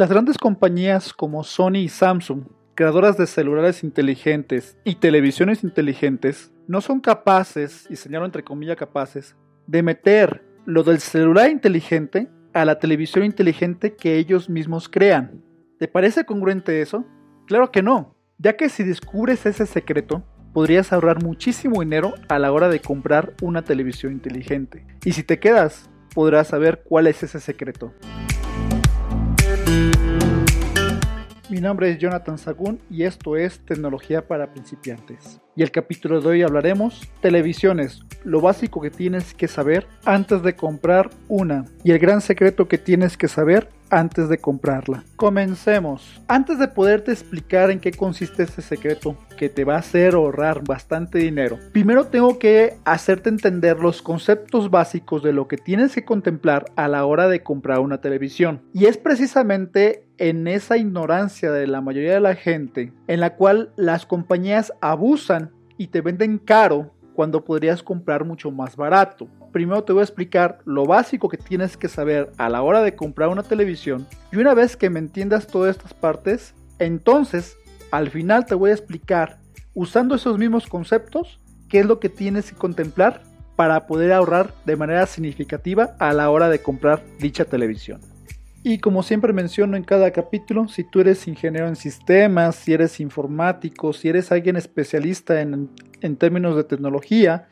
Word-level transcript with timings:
Las 0.00 0.08
grandes 0.08 0.38
compañías 0.38 1.12
como 1.12 1.44
Sony 1.44 1.76
y 1.76 1.88
Samsung, 1.90 2.44
creadoras 2.74 3.18
de 3.18 3.26
celulares 3.26 3.84
inteligentes 3.84 4.78
y 4.82 4.94
televisiones 4.94 5.62
inteligentes, 5.62 6.54
no 6.66 6.80
son 6.80 7.00
capaces, 7.00 7.86
y 7.90 7.96
señalo 7.96 8.24
entre 8.24 8.42
comillas 8.42 8.78
capaces, 8.78 9.36
de 9.66 9.82
meter 9.82 10.42
lo 10.64 10.84
del 10.84 11.00
celular 11.00 11.50
inteligente 11.50 12.30
a 12.54 12.64
la 12.64 12.78
televisión 12.78 13.26
inteligente 13.26 13.94
que 13.94 14.16
ellos 14.16 14.48
mismos 14.48 14.88
crean. 14.88 15.44
¿Te 15.78 15.86
parece 15.86 16.24
congruente 16.24 16.80
eso? 16.80 17.04
Claro 17.46 17.70
que 17.70 17.82
no, 17.82 18.16
ya 18.38 18.56
que 18.56 18.70
si 18.70 18.84
descubres 18.84 19.44
ese 19.44 19.66
secreto, 19.66 20.24
podrías 20.54 20.94
ahorrar 20.94 21.22
muchísimo 21.22 21.80
dinero 21.80 22.14
a 22.30 22.38
la 22.38 22.52
hora 22.52 22.70
de 22.70 22.80
comprar 22.80 23.34
una 23.42 23.64
televisión 23.64 24.14
inteligente. 24.14 24.86
Y 25.04 25.12
si 25.12 25.24
te 25.24 25.38
quedas, 25.38 25.90
podrás 26.14 26.48
saber 26.48 26.84
cuál 26.88 27.06
es 27.06 27.22
ese 27.22 27.38
secreto. 27.38 27.92
Mi 31.50 31.60
nombre 31.60 31.90
es 31.90 31.98
Jonathan 31.98 32.38
Sagún 32.38 32.78
y 32.88 33.02
esto 33.02 33.36
es 33.36 33.58
Tecnología 33.58 34.28
para 34.28 34.52
principiantes. 34.52 35.40
Y 35.56 35.64
el 35.64 35.72
capítulo 35.72 36.20
de 36.20 36.28
hoy 36.28 36.42
hablaremos 36.42 37.10
televisiones, 37.20 38.02
lo 38.22 38.40
básico 38.40 38.80
que 38.80 38.90
tienes 38.90 39.34
que 39.34 39.48
saber 39.48 39.88
antes 40.04 40.44
de 40.44 40.54
comprar 40.54 41.10
una 41.26 41.64
y 41.82 41.90
el 41.90 41.98
gran 41.98 42.20
secreto 42.20 42.68
que 42.68 42.78
tienes 42.78 43.16
que 43.16 43.26
saber 43.26 43.68
antes 43.90 44.28
de 44.28 44.38
comprarla. 44.38 45.04
Comencemos. 45.16 46.22
Antes 46.28 46.58
de 46.58 46.68
poderte 46.68 47.12
explicar 47.12 47.70
en 47.70 47.80
qué 47.80 47.92
consiste 47.92 48.42
este 48.42 48.62
secreto 48.62 49.16
que 49.36 49.48
te 49.48 49.64
va 49.64 49.74
a 49.74 49.80
hacer 49.80 50.14
ahorrar 50.14 50.64
bastante 50.64 51.18
dinero, 51.18 51.58
primero 51.72 52.06
tengo 52.06 52.38
que 52.38 52.76
hacerte 52.84 53.28
entender 53.28 53.78
los 53.78 54.02
conceptos 54.02 54.70
básicos 54.70 55.22
de 55.22 55.32
lo 55.32 55.48
que 55.48 55.56
tienes 55.56 55.94
que 55.94 56.04
contemplar 56.04 56.66
a 56.76 56.88
la 56.88 57.04
hora 57.04 57.28
de 57.28 57.42
comprar 57.42 57.80
una 57.80 58.00
televisión. 58.00 58.62
Y 58.72 58.86
es 58.86 58.96
precisamente 58.96 60.04
en 60.18 60.46
esa 60.46 60.76
ignorancia 60.76 61.50
de 61.50 61.66
la 61.66 61.80
mayoría 61.80 62.14
de 62.14 62.20
la 62.20 62.34
gente 62.34 62.92
en 63.08 63.20
la 63.20 63.36
cual 63.36 63.72
las 63.76 64.06
compañías 64.06 64.72
abusan 64.80 65.50
y 65.78 65.88
te 65.88 66.02
venden 66.02 66.38
caro 66.38 66.92
cuando 67.20 67.44
podrías 67.44 67.82
comprar 67.82 68.24
mucho 68.24 68.50
más 68.50 68.76
barato. 68.76 69.28
Primero 69.52 69.84
te 69.84 69.92
voy 69.92 70.00
a 70.00 70.04
explicar 70.04 70.60
lo 70.64 70.86
básico 70.86 71.28
que 71.28 71.36
tienes 71.36 71.76
que 71.76 71.86
saber 71.86 72.32
a 72.38 72.48
la 72.48 72.62
hora 72.62 72.80
de 72.80 72.96
comprar 72.96 73.28
una 73.28 73.42
televisión 73.42 74.06
y 74.32 74.38
una 74.38 74.54
vez 74.54 74.74
que 74.74 74.88
me 74.88 75.00
entiendas 75.00 75.46
todas 75.46 75.76
estas 75.76 75.92
partes, 75.92 76.54
entonces 76.78 77.58
al 77.90 78.08
final 78.08 78.46
te 78.46 78.54
voy 78.54 78.70
a 78.70 78.72
explicar 78.72 79.38
usando 79.74 80.14
esos 80.14 80.38
mismos 80.38 80.66
conceptos 80.66 81.40
qué 81.68 81.80
es 81.80 81.84
lo 81.84 82.00
que 82.00 82.08
tienes 82.08 82.52
que 82.52 82.56
contemplar 82.56 83.20
para 83.54 83.86
poder 83.86 84.14
ahorrar 84.14 84.54
de 84.64 84.76
manera 84.76 85.04
significativa 85.04 85.96
a 85.98 86.14
la 86.14 86.30
hora 86.30 86.48
de 86.48 86.62
comprar 86.62 87.02
dicha 87.18 87.44
televisión. 87.44 88.00
Y 88.62 88.78
como 88.78 89.02
siempre 89.02 89.32
menciono 89.32 89.76
en 89.76 89.84
cada 89.84 90.10
capítulo, 90.10 90.68
si 90.68 90.84
tú 90.84 91.00
eres 91.00 91.26
ingeniero 91.26 91.66
en 91.66 91.76
sistemas, 91.76 92.56
si 92.56 92.74
eres 92.74 93.00
informático, 93.00 93.94
si 93.94 94.08
eres 94.10 94.30
alguien 94.32 94.56
especialista 94.56 95.40
en, 95.40 95.70
en 96.02 96.16
términos 96.16 96.56
de 96.56 96.64
tecnología, 96.64 97.48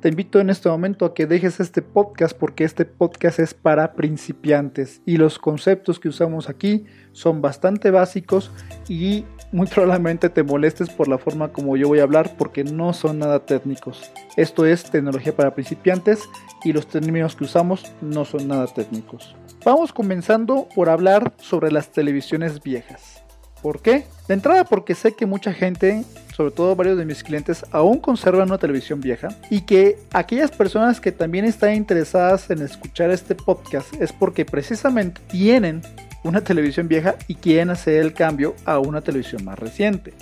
te 0.00 0.08
invito 0.08 0.40
en 0.40 0.48
este 0.48 0.68
momento 0.68 1.04
a 1.04 1.14
que 1.14 1.26
dejes 1.26 1.60
este 1.60 1.82
podcast 1.82 2.36
porque 2.36 2.64
este 2.64 2.86
podcast 2.86 3.38
es 3.38 3.54
para 3.54 3.92
principiantes 3.92 5.02
y 5.04 5.18
los 5.18 5.38
conceptos 5.38 6.00
que 6.00 6.08
usamos 6.08 6.48
aquí 6.48 6.86
son 7.12 7.42
bastante 7.42 7.90
básicos 7.90 8.50
y 8.88 9.24
muy 9.52 9.66
probablemente 9.74 10.28
te 10.28 10.42
molestes 10.42 10.90
por 10.90 11.08
la 11.08 11.18
forma 11.18 11.52
como 11.52 11.76
yo 11.76 11.88
voy 11.88 12.00
a 12.00 12.04
hablar 12.04 12.36
porque 12.38 12.64
no 12.64 12.92
son 12.92 13.18
nada 13.18 13.44
técnicos. 13.46 14.10
Esto 14.36 14.64
es 14.64 14.84
tecnología 14.84 15.34
para 15.34 15.54
principiantes 15.54 16.28
y 16.64 16.72
los 16.72 16.86
términos 16.86 17.36
que 17.36 17.44
usamos 17.44 17.92
no 18.00 18.24
son 18.24 18.48
nada 18.48 18.66
técnicos. 18.66 19.34
Vamos 19.62 19.92
comenzando 19.92 20.66
por 20.74 20.88
hablar 20.88 21.34
sobre 21.38 21.70
las 21.70 21.92
televisiones 21.92 22.62
viejas. 22.62 23.22
¿Por 23.60 23.82
qué? 23.82 24.06
De 24.26 24.32
entrada 24.32 24.64
porque 24.64 24.94
sé 24.94 25.12
que 25.12 25.26
mucha 25.26 25.52
gente, 25.52 26.02
sobre 26.34 26.50
todo 26.50 26.74
varios 26.74 26.96
de 26.96 27.04
mis 27.04 27.22
clientes, 27.22 27.66
aún 27.70 27.98
conservan 27.98 28.48
una 28.48 28.56
televisión 28.56 29.02
vieja 29.02 29.28
y 29.50 29.60
que 29.60 29.98
aquellas 30.14 30.50
personas 30.50 30.98
que 30.98 31.12
también 31.12 31.44
están 31.44 31.74
interesadas 31.74 32.48
en 32.48 32.62
escuchar 32.62 33.10
este 33.10 33.34
podcast 33.34 33.92
es 34.00 34.14
porque 34.14 34.46
precisamente 34.46 35.20
tienen 35.28 35.82
una 36.24 36.40
televisión 36.40 36.88
vieja 36.88 37.16
y 37.28 37.34
quieren 37.34 37.68
hacer 37.68 38.00
el 38.00 38.14
cambio 38.14 38.54
a 38.64 38.78
una 38.78 39.02
televisión 39.02 39.44
más 39.44 39.58
reciente. 39.58 40.14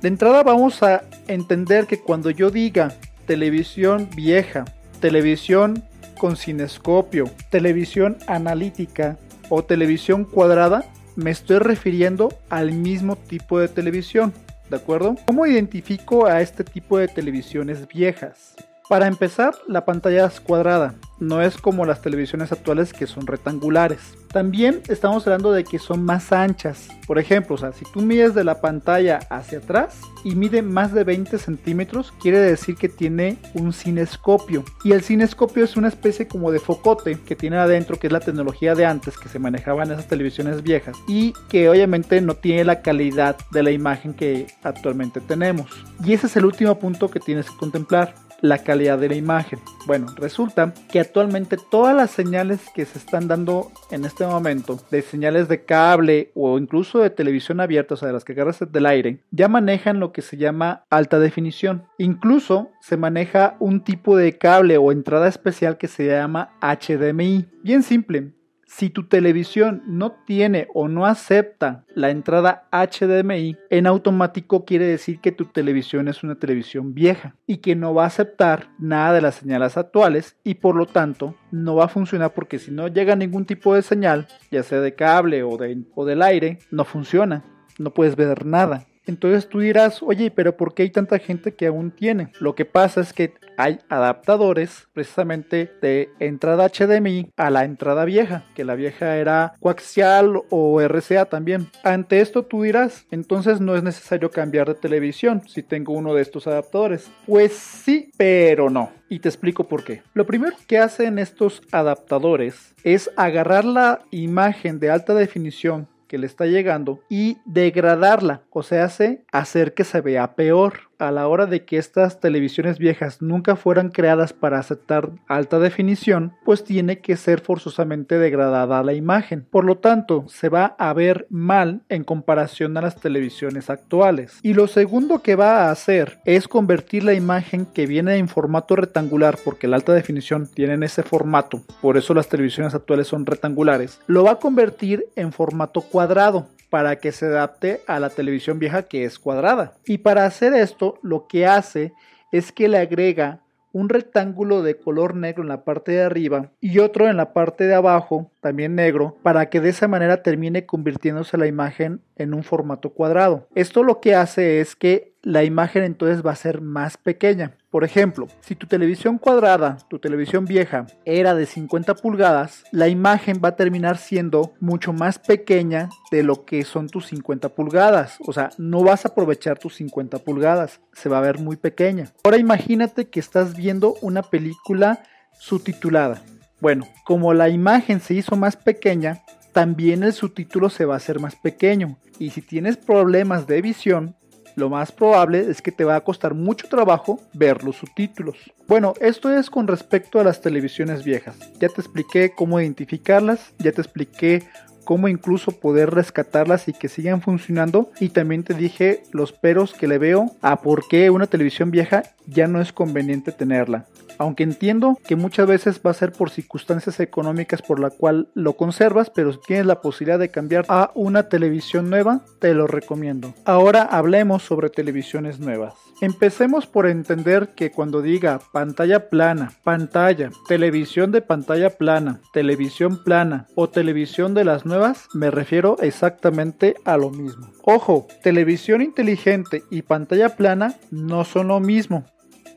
De 0.00 0.08
entrada 0.08 0.42
vamos 0.42 0.82
a 0.82 1.02
entender 1.26 1.86
que 1.86 2.00
cuando 2.00 2.30
yo 2.30 2.50
diga 2.50 2.94
televisión 3.26 4.08
vieja, 4.16 4.64
televisión 5.00 5.84
con 6.18 6.36
cinescopio, 6.36 7.30
televisión 7.50 8.18
analítica 8.26 9.16
o 9.48 9.64
televisión 9.64 10.24
cuadrada, 10.24 10.84
me 11.16 11.30
estoy 11.30 11.58
refiriendo 11.58 12.28
al 12.50 12.72
mismo 12.72 13.16
tipo 13.16 13.58
de 13.58 13.68
televisión, 13.68 14.34
¿de 14.68 14.76
acuerdo? 14.76 15.16
¿Cómo 15.26 15.46
identifico 15.46 16.26
a 16.26 16.42
este 16.42 16.64
tipo 16.64 16.98
de 16.98 17.08
televisiones 17.08 17.88
viejas? 17.88 18.54
Para 18.88 19.06
empezar, 19.06 19.54
la 19.66 19.84
pantalla 19.84 20.24
es 20.24 20.40
cuadrada, 20.40 20.94
no 21.20 21.42
es 21.42 21.58
como 21.58 21.84
las 21.84 22.00
televisiones 22.00 22.52
actuales 22.52 22.94
que 22.94 23.06
son 23.06 23.26
rectangulares. 23.26 24.00
También 24.32 24.80
estamos 24.88 25.26
hablando 25.26 25.52
de 25.52 25.64
que 25.64 25.78
son 25.78 26.02
más 26.04 26.32
anchas. 26.32 26.88
Por 27.06 27.18
ejemplo, 27.18 27.58
si 27.58 27.84
tú 27.92 28.00
mides 28.00 28.34
de 28.34 28.44
la 28.44 28.62
pantalla 28.62 29.18
hacia 29.28 29.58
atrás 29.58 30.00
y 30.24 30.34
mide 30.34 30.62
más 30.62 30.94
de 30.94 31.04
20 31.04 31.36
centímetros, 31.38 32.12
quiere 32.20 32.38
decir 32.38 32.76
que 32.76 32.88
tiene 32.88 33.36
un 33.52 33.74
cinescopio. 33.74 34.64
Y 34.84 34.92
el 34.92 35.02
cinescopio 35.02 35.64
es 35.64 35.76
una 35.76 35.88
especie 35.88 36.26
como 36.26 36.50
de 36.50 36.58
focote 36.58 37.18
que 37.26 37.36
tiene 37.36 37.58
adentro, 37.58 37.98
que 37.98 38.06
es 38.06 38.12
la 38.12 38.20
tecnología 38.20 38.74
de 38.74 38.86
antes 38.86 39.18
que 39.18 39.28
se 39.28 39.38
manejaba 39.38 39.82
en 39.82 39.92
esas 39.92 40.08
televisiones 40.08 40.62
viejas. 40.62 40.96
Y 41.06 41.34
que 41.50 41.68
obviamente 41.68 42.22
no 42.22 42.36
tiene 42.36 42.64
la 42.64 42.80
calidad 42.80 43.36
de 43.50 43.62
la 43.62 43.70
imagen 43.70 44.14
que 44.14 44.46
actualmente 44.62 45.20
tenemos. 45.20 45.70
Y 46.02 46.14
ese 46.14 46.26
es 46.26 46.36
el 46.36 46.46
último 46.46 46.78
punto 46.78 47.10
que 47.10 47.20
tienes 47.20 47.50
que 47.50 47.56
contemplar 47.56 48.14
la 48.40 48.58
calidad 48.58 48.98
de 48.98 49.08
la 49.08 49.14
imagen. 49.14 49.58
Bueno, 49.86 50.06
resulta 50.16 50.74
que 50.90 51.00
actualmente 51.00 51.56
todas 51.70 51.94
las 51.94 52.10
señales 52.10 52.60
que 52.74 52.84
se 52.84 52.98
están 52.98 53.28
dando 53.28 53.70
en 53.90 54.04
este 54.04 54.26
momento, 54.26 54.78
de 54.90 55.02
señales 55.02 55.48
de 55.48 55.64
cable 55.64 56.30
o 56.34 56.58
incluso 56.58 57.00
de 57.00 57.10
televisión 57.10 57.60
abierta, 57.60 57.94
o 57.94 57.96
sea, 57.96 58.08
de 58.08 58.14
las 58.14 58.24
que 58.24 58.32
agarras 58.32 58.58
del 58.70 58.86
aire, 58.86 59.20
ya 59.30 59.48
manejan 59.48 60.00
lo 60.00 60.12
que 60.12 60.22
se 60.22 60.36
llama 60.36 60.84
alta 60.90 61.18
definición. 61.18 61.84
Incluso 61.98 62.70
se 62.80 62.96
maneja 62.96 63.56
un 63.60 63.82
tipo 63.82 64.16
de 64.16 64.38
cable 64.38 64.78
o 64.78 64.92
entrada 64.92 65.28
especial 65.28 65.78
que 65.78 65.88
se 65.88 66.06
llama 66.06 66.50
HDMI. 66.60 67.46
Bien 67.62 67.82
simple, 67.82 68.32
si 68.68 68.90
tu 68.90 69.04
televisión 69.04 69.82
no 69.86 70.12
tiene 70.12 70.68
o 70.74 70.88
no 70.88 71.06
acepta 71.06 71.84
la 71.94 72.10
entrada 72.10 72.68
HDMI, 72.70 73.56
en 73.70 73.86
automático 73.86 74.66
quiere 74.66 74.84
decir 74.84 75.20
que 75.20 75.32
tu 75.32 75.46
televisión 75.46 76.06
es 76.06 76.22
una 76.22 76.34
televisión 76.34 76.92
vieja 76.92 77.34
y 77.46 77.56
que 77.56 77.74
no 77.74 77.94
va 77.94 78.04
a 78.04 78.08
aceptar 78.08 78.68
nada 78.78 79.14
de 79.14 79.22
las 79.22 79.36
señales 79.36 79.78
actuales 79.78 80.36
y 80.44 80.56
por 80.56 80.76
lo 80.76 80.84
tanto 80.84 81.34
no 81.50 81.76
va 81.76 81.86
a 81.86 81.88
funcionar 81.88 82.34
porque 82.34 82.58
si 82.58 82.70
no 82.70 82.88
llega 82.88 83.16
ningún 83.16 83.46
tipo 83.46 83.74
de 83.74 83.82
señal, 83.82 84.28
ya 84.50 84.62
sea 84.62 84.80
de 84.80 84.94
cable 84.94 85.42
o, 85.42 85.58
o 85.94 86.04
del 86.04 86.22
aire, 86.22 86.58
no 86.70 86.84
funciona, 86.84 87.44
no 87.78 87.94
puedes 87.94 88.16
ver 88.16 88.44
nada. 88.44 88.86
Entonces 89.08 89.48
tú 89.48 89.60
dirás, 89.60 90.02
oye, 90.02 90.30
pero 90.30 90.56
¿por 90.56 90.74
qué 90.74 90.84
hay 90.84 90.90
tanta 90.90 91.18
gente 91.18 91.54
que 91.54 91.66
aún 91.66 91.90
tiene? 91.90 92.30
Lo 92.40 92.54
que 92.54 92.64
pasa 92.64 93.00
es 93.00 93.12
que 93.12 93.34
hay 93.56 93.80
adaptadores 93.88 94.86
precisamente 94.92 95.72
de 95.80 96.10
entrada 96.20 96.68
HDMI 96.68 97.32
a 97.36 97.50
la 97.50 97.64
entrada 97.64 98.04
vieja, 98.04 98.44
que 98.54 98.64
la 98.64 98.74
vieja 98.74 99.16
era 99.16 99.54
coaxial 99.60 100.42
o 100.50 100.80
RCA 100.80 101.24
también. 101.24 101.68
Ante 101.82 102.20
esto 102.20 102.44
tú 102.44 102.62
dirás, 102.62 103.06
entonces 103.10 103.60
no 103.60 103.74
es 103.74 103.82
necesario 103.82 104.30
cambiar 104.30 104.68
de 104.68 104.74
televisión 104.74 105.42
si 105.48 105.62
tengo 105.62 105.94
uno 105.94 106.14
de 106.14 106.22
estos 106.22 106.46
adaptadores. 106.46 107.10
Pues 107.26 107.52
sí, 107.52 108.12
pero 108.16 108.70
no. 108.70 108.92
Y 109.08 109.20
te 109.20 109.28
explico 109.28 109.64
por 109.64 109.84
qué. 109.84 110.02
Lo 110.12 110.26
primero 110.26 110.54
que 110.66 110.78
hacen 110.78 111.18
estos 111.18 111.62
adaptadores 111.72 112.74
es 112.84 113.10
agarrar 113.16 113.64
la 113.64 114.02
imagen 114.10 114.78
de 114.78 114.90
alta 114.90 115.14
definición 115.14 115.88
que 116.08 116.18
le 116.18 116.26
está 116.26 116.46
llegando 116.46 117.00
y 117.08 117.38
degradarla, 117.44 118.42
o 118.50 118.62
sea, 118.62 118.84
hace 118.84 119.24
hacer 119.30 119.74
que 119.74 119.84
se 119.84 120.00
vea 120.00 120.34
peor 120.34 120.87
a 120.98 121.10
la 121.10 121.28
hora 121.28 121.46
de 121.46 121.64
que 121.64 121.78
estas 121.78 122.20
televisiones 122.20 122.78
viejas 122.78 123.22
nunca 123.22 123.56
fueran 123.56 123.90
creadas 123.90 124.32
para 124.32 124.58
aceptar 124.58 125.10
alta 125.28 125.58
definición, 125.58 126.32
pues 126.44 126.64
tiene 126.64 127.00
que 127.00 127.16
ser 127.16 127.40
forzosamente 127.40 128.18
degradada 128.18 128.82
la 128.82 128.92
imagen. 128.92 129.46
Por 129.50 129.64
lo 129.64 129.78
tanto, 129.78 130.24
se 130.28 130.48
va 130.48 130.76
a 130.78 130.92
ver 130.92 131.26
mal 131.30 131.82
en 131.88 132.04
comparación 132.04 132.76
a 132.76 132.82
las 132.82 132.96
televisiones 132.96 133.70
actuales. 133.70 134.38
Y 134.42 134.54
lo 134.54 134.66
segundo 134.66 135.22
que 135.22 135.36
va 135.36 135.64
a 135.64 135.70
hacer 135.70 136.18
es 136.24 136.48
convertir 136.48 137.04
la 137.04 137.14
imagen 137.14 137.66
que 137.66 137.86
viene 137.86 138.16
en 138.16 138.28
formato 138.28 138.76
rectangular, 138.76 139.38
porque 139.44 139.68
la 139.68 139.76
alta 139.76 139.92
definición 139.92 140.46
tiene 140.46 140.84
ese 140.84 141.02
formato, 141.02 141.62
por 141.80 141.96
eso 141.96 142.14
las 142.14 142.28
televisiones 142.28 142.74
actuales 142.74 143.06
son 143.06 143.26
rectangulares, 143.26 144.00
lo 144.06 144.24
va 144.24 144.32
a 144.32 144.38
convertir 144.38 145.06
en 145.16 145.32
formato 145.32 145.80
cuadrado 145.82 146.46
para 146.70 146.96
que 146.96 147.12
se 147.12 147.26
adapte 147.26 147.80
a 147.86 148.00
la 148.00 148.10
televisión 148.10 148.58
vieja 148.58 148.84
que 148.84 149.04
es 149.04 149.18
cuadrada. 149.18 149.74
Y 149.86 149.98
para 149.98 150.24
hacer 150.24 150.54
esto, 150.54 150.98
lo 151.02 151.26
que 151.26 151.46
hace 151.46 151.92
es 152.32 152.52
que 152.52 152.68
le 152.68 152.78
agrega 152.78 153.40
un 153.72 153.88
rectángulo 153.88 154.62
de 154.62 154.76
color 154.76 155.14
negro 155.14 155.42
en 155.42 155.48
la 155.48 155.64
parte 155.64 155.92
de 155.92 156.02
arriba 156.02 156.50
y 156.60 156.78
otro 156.78 157.08
en 157.08 157.16
la 157.16 157.32
parte 157.32 157.64
de 157.64 157.74
abajo, 157.74 158.30
también 158.40 158.74
negro, 158.74 159.16
para 159.22 159.50
que 159.50 159.60
de 159.60 159.68
esa 159.68 159.88
manera 159.88 160.22
termine 160.22 160.66
convirtiéndose 160.66 161.36
la 161.36 161.46
imagen 161.46 162.00
en 162.16 162.34
un 162.34 162.42
formato 162.42 162.90
cuadrado. 162.90 163.46
Esto 163.54 163.82
lo 163.82 164.00
que 164.00 164.14
hace 164.14 164.60
es 164.60 164.74
que 164.74 165.07
la 165.22 165.44
imagen 165.44 165.84
entonces 165.84 166.24
va 166.24 166.32
a 166.32 166.36
ser 166.36 166.60
más 166.60 166.96
pequeña. 166.96 167.56
Por 167.70 167.84
ejemplo, 167.84 168.28
si 168.40 168.54
tu 168.54 168.66
televisión 168.66 169.18
cuadrada, 169.18 169.78
tu 169.90 169.98
televisión 169.98 170.44
vieja, 170.44 170.86
era 171.04 171.34
de 171.34 171.44
50 171.44 171.96
pulgadas, 171.96 172.64
la 172.72 172.88
imagen 172.88 173.40
va 173.44 173.50
a 173.50 173.56
terminar 173.56 173.98
siendo 173.98 174.54
mucho 174.60 174.92
más 174.92 175.18
pequeña 175.18 175.90
de 176.10 176.22
lo 176.22 176.44
que 176.44 176.64
son 176.64 176.88
tus 176.88 177.06
50 177.08 177.50
pulgadas. 177.50 178.18
O 178.26 178.32
sea, 178.32 178.50
no 178.58 178.82
vas 178.82 179.04
a 179.04 179.08
aprovechar 179.08 179.58
tus 179.58 179.74
50 179.76 180.18
pulgadas, 180.20 180.80
se 180.92 181.08
va 181.08 181.18
a 181.18 181.22
ver 181.22 181.38
muy 181.38 181.56
pequeña. 181.56 182.12
Ahora 182.24 182.38
imagínate 182.38 183.08
que 183.08 183.20
estás 183.20 183.56
viendo 183.56 183.96
una 184.00 184.22
película 184.22 185.02
subtitulada. 185.38 186.22
Bueno, 186.60 186.88
como 187.04 187.34
la 187.34 187.48
imagen 187.48 188.00
se 188.00 188.14
hizo 188.14 188.34
más 188.34 188.56
pequeña, 188.56 189.22
también 189.52 190.02
el 190.02 190.12
subtítulo 190.12 190.70
se 190.70 190.84
va 190.84 190.94
a 190.94 190.98
hacer 190.98 191.20
más 191.20 191.36
pequeño. 191.36 191.98
Y 192.18 192.30
si 192.30 192.42
tienes 192.42 192.76
problemas 192.76 193.46
de 193.46 193.62
visión, 193.62 194.16
lo 194.58 194.68
más 194.68 194.92
probable 194.92 195.50
es 195.50 195.62
que 195.62 195.72
te 195.72 195.84
va 195.84 195.96
a 195.96 196.00
costar 196.02 196.34
mucho 196.34 196.68
trabajo 196.68 197.20
ver 197.32 197.64
los 197.64 197.76
subtítulos. 197.76 198.36
Bueno, 198.66 198.94
esto 199.00 199.32
es 199.32 199.48
con 199.50 199.66
respecto 199.66 200.20
a 200.20 200.24
las 200.24 200.40
televisiones 200.40 201.04
viejas. 201.04 201.36
Ya 201.60 201.68
te 201.68 201.80
expliqué 201.80 202.32
cómo 202.36 202.60
identificarlas, 202.60 203.52
ya 203.58 203.72
te 203.72 203.80
expliqué 203.80 204.42
cómo 204.84 205.08
incluso 205.08 205.52
poder 205.52 205.90
rescatarlas 205.90 206.66
y 206.66 206.72
que 206.72 206.88
sigan 206.88 207.20
funcionando. 207.20 207.90
Y 208.00 208.08
también 208.08 208.42
te 208.42 208.54
dije 208.54 209.02
los 209.12 209.32
peros 209.32 209.74
que 209.74 209.86
le 209.86 209.98
veo 209.98 210.32
a 210.40 210.60
por 210.62 210.88
qué 210.88 211.10
una 211.10 211.26
televisión 211.26 211.70
vieja 211.70 212.02
ya 212.28 212.46
no 212.46 212.60
es 212.60 212.72
conveniente 212.72 213.32
tenerla. 213.32 213.86
Aunque 214.18 214.42
entiendo 214.42 214.98
que 215.06 215.16
muchas 215.16 215.46
veces 215.46 215.80
va 215.84 215.92
a 215.92 215.94
ser 215.94 216.12
por 216.12 216.30
circunstancias 216.30 216.98
económicas 216.98 217.62
por 217.62 217.78
la 217.78 217.90
cual 217.90 218.28
lo 218.34 218.54
conservas, 218.54 219.10
pero 219.10 219.32
si 219.32 219.38
tienes 219.46 219.66
la 219.66 219.80
posibilidad 219.80 220.18
de 220.18 220.30
cambiar 220.30 220.64
a 220.68 220.90
una 220.94 221.28
televisión 221.28 221.88
nueva, 221.88 222.22
te 222.40 222.52
lo 222.52 222.66
recomiendo. 222.66 223.32
Ahora 223.44 223.82
hablemos 223.82 224.42
sobre 224.42 224.70
televisiones 224.70 225.38
nuevas. 225.38 225.74
Empecemos 226.00 226.66
por 226.66 226.86
entender 226.86 227.50
que 227.54 227.70
cuando 227.70 228.02
diga 228.02 228.40
pantalla 228.52 229.08
plana, 229.08 229.52
pantalla, 229.62 230.30
televisión 230.48 231.12
de 231.12 231.22
pantalla 231.22 231.70
plana, 231.70 232.20
televisión 232.32 233.02
plana 233.04 233.46
o 233.54 233.68
televisión 233.68 234.34
de 234.34 234.44
las 234.44 234.66
nuevas, 234.66 235.08
me 235.14 235.30
refiero 235.30 235.76
exactamente 235.80 236.74
a 236.84 236.96
lo 236.96 237.10
mismo. 237.10 237.50
Ojo, 237.62 238.06
televisión 238.22 238.82
inteligente 238.82 239.62
y 239.70 239.82
pantalla 239.82 240.36
plana 240.36 240.74
no 240.90 241.24
son 241.24 241.48
lo 241.48 241.60
mismo. 241.60 242.04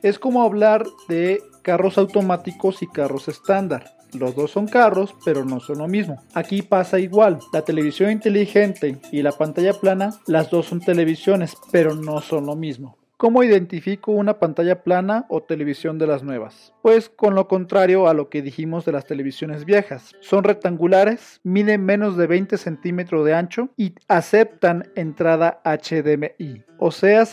Es 0.02 0.18
como 0.18 0.42
hablar 0.42 0.84
de 1.08 1.42
carros 1.62 1.96
automáticos 1.96 2.82
y 2.82 2.88
carros 2.88 3.28
estándar. 3.28 3.96
Los 4.12 4.34
dos 4.34 4.50
son 4.50 4.66
carros, 4.66 5.14
pero 5.24 5.44
no 5.44 5.60
son 5.60 5.78
lo 5.78 5.88
mismo. 5.88 6.22
Aquí 6.34 6.60
pasa 6.60 6.98
igual. 6.98 7.38
La 7.52 7.62
televisión 7.62 8.10
inteligente 8.10 8.98
y 9.10 9.22
la 9.22 9.32
pantalla 9.32 9.72
plana, 9.72 10.10
las 10.26 10.50
dos 10.50 10.66
son 10.66 10.80
televisiones, 10.80 11.56
pero 11.70 11.94
no 11.94 12.20
son 12.20 12.46
lo 12.46 12.56
mismo. 12.56 12.98
¿Cómo 13.16 13.44
identifico 13.44 14.10
una 14.10 14.40
pantalla 14.40 14.82
plana 14.82 15.26
o 15.28 15.44
televisión 15.44 15.96
de 15.96 16.08
las 16.08 16.24
nuevas? 16.24 16.74
Pues 16.82 17.08
con 17.08 17.36
lo 17.36 17.46
contrario 17.46 18.08
a 18.08 18.14
lo 18.14 18.28
que 18.28 18.42
dijimos 18.42 18.84
de 18.84 18.90
las 18.90 19.06
televisiones 19.06 19.64
viejas. 19.64 20.10
Son 20.18 20.42
rectangulares, 20.42 21.40
miden 21.44 21.84
menos 21.84 22.16
de 22.16 22.26
20 22.26 22.58
centímetros 22.58 23.24
de 23.24 23.34
ancho 23.34 23.68
y 23.76 23.94
aceptan 24.08 24.90
entrada 24.96 25.60
HDMI. 25.64 26.64
O 26.78 26.90
sea, 26.90 27.24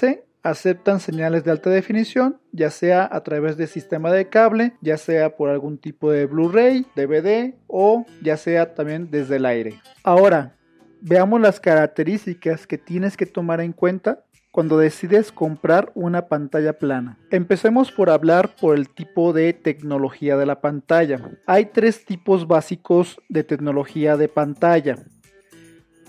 aceptan 0.43 0.99
señales 0.99 1.43
de 1.43 1.51
alta 1.51 1.69
definición, 1.69 2.39
ya 2.51 2.69
sea 2.69 3.07
a 3.11 3.23
través 3.23 3.57
de 3.57 3.67
sistema 3.67 4.11
de 4.11 4.29
cable, 4.29 4.73
ya 4.81 4.97
sea 4.97 5.35
por 5.35 5.49
algún 5.49 5.77
tipo 5.77 6.11
de 6.11 6.25
Blu-ray, 6.25 6.85
DVD 6.95 7.53
o 7.67 8.05
ya 8.21 8.37
sea 8.37 8.73
también 8.73 9.09
desde 9.11 9.37
el 9.37 9.45
aire. 9.45 9.79
Ahora, 10.03 10.55
veamos 11.01 11.41
las 11.41 11.59
características 11.59 12.67
que 12.67 12.77
tienes 12.77 13.17
que 13.17 13.25
tomar 13.25 13.61
en 13.61 13.73
cuenta 13.73 14.23
cuando 14.51 14.77
decides 14.77 15.31
comprar 15.31 15.91
una 15.93 16.27
pantalla 16.27 16.73
plana. 16.73 17.17
Empecemos 17.29 17.91
por 17.91 18.09
hablar 18.09 18.55
por 18.59 18.75
el 18.75 18.89
tipo 18.89 19.31
de 19.31 19.53
tecnología 19.53 20.37
de 20.37 20.45
la 20.45 20.59
pantalla. 20.59 21.19
Hay 21.45 21.65
tres 21.65 22.03
tipos 22.03 22.47
básicos 22.47 23.19
de 23.29 23.43
tecnología 23.43 24.17
de 24.17 24.27
pantalla. 24.27 24.97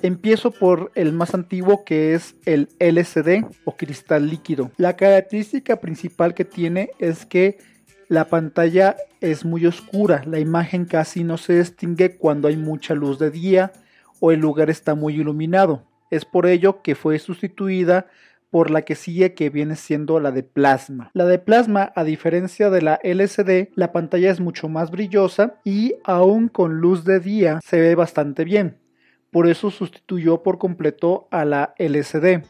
Empiezo 0.03 0.51
por 0.51 0.93
el 0.95 1.13
más 1.13 1.35
antiguo 1.35 1.85
que 1.85 2.15
es 2.15 2.35
el 2.47 2.69
LCD 2.79 3.45
o 3.65 3.77
cristal 3.77 4.31
líquido. 4.31 4.71
La 4.79 4.97
característica 4.97 5.81
principal 5.81 6.33
que 6.33 6.47
tiene 6.47 6.91
es 6.99 7.27
que 7.27 7.59
la 8.09 8.25
pantalla 8.25 8.97
es 9.21 9.45
muy 9.45 9.67
oscura, 9.67 10.23
la 10.27 10.39
imagen 10.39 10.87
casi 10.87 11.23
no 11.23 11.37
se 11.37 11.59
distingue 11.59 12.17
cuando 12.17 12.49
hay 12.49 12.57
mucha 12.57 12.95
luz 12.95 13.19
de 13.19 13.31
día 13.31 13.73
o 14.21 14.33
el 14.33 14.41
lugar 14.41 14.71
está 14.71 14.95
muy 14.95 15.15
iluminado. 15.15 15.85
Es 16.11 16.25
por 16.25 16.47
ello 16.47 16.81
que 16.81 16.95
fue 16.95 17.19
sustituida 17.19 18.07
por 18.51 18.71
la 18.71 18.83
que 18.83 18.95
sigue 18.95 19.35
que 19.35 19.51
viene 19.51 19.77
siendo 19.77 20.19
la 20.19 20.33
de 20.33 20.43
plasma. 20.43 21.11
La 21.13 21.27
de 21.27 21.39
plasma, 21.39 21.93
a 21.95 22.05
diferencia 22.05 22.71
de 22.71 22.83
la 22.83 22.99
LCD, 23.03 23.69
la 23.75 23.93
pantalla 23.93 24.31
es 24.31 24.41
mucho 24.41 24.69
más 24.69 24.91
brillosa 24.91 25.61
y 25.63 25.95
aún 26.05 26.49
con 26.49 26.81
luz 26.81 27.05
de 27.05 27.21
día 27.21 27.61
se 27.65 27.81
ve 27.81 27.95
bastante 27.95 28.45
bien. 28.45 28.81
Por 29.31 29.49
eso 29.49 29.71
sustituyó 29.71 30.43
por 30.43 30.59
completo 30.59 31.29
a 31.31 31.45
la 31.45 31.75
LCD. 31.79 32.45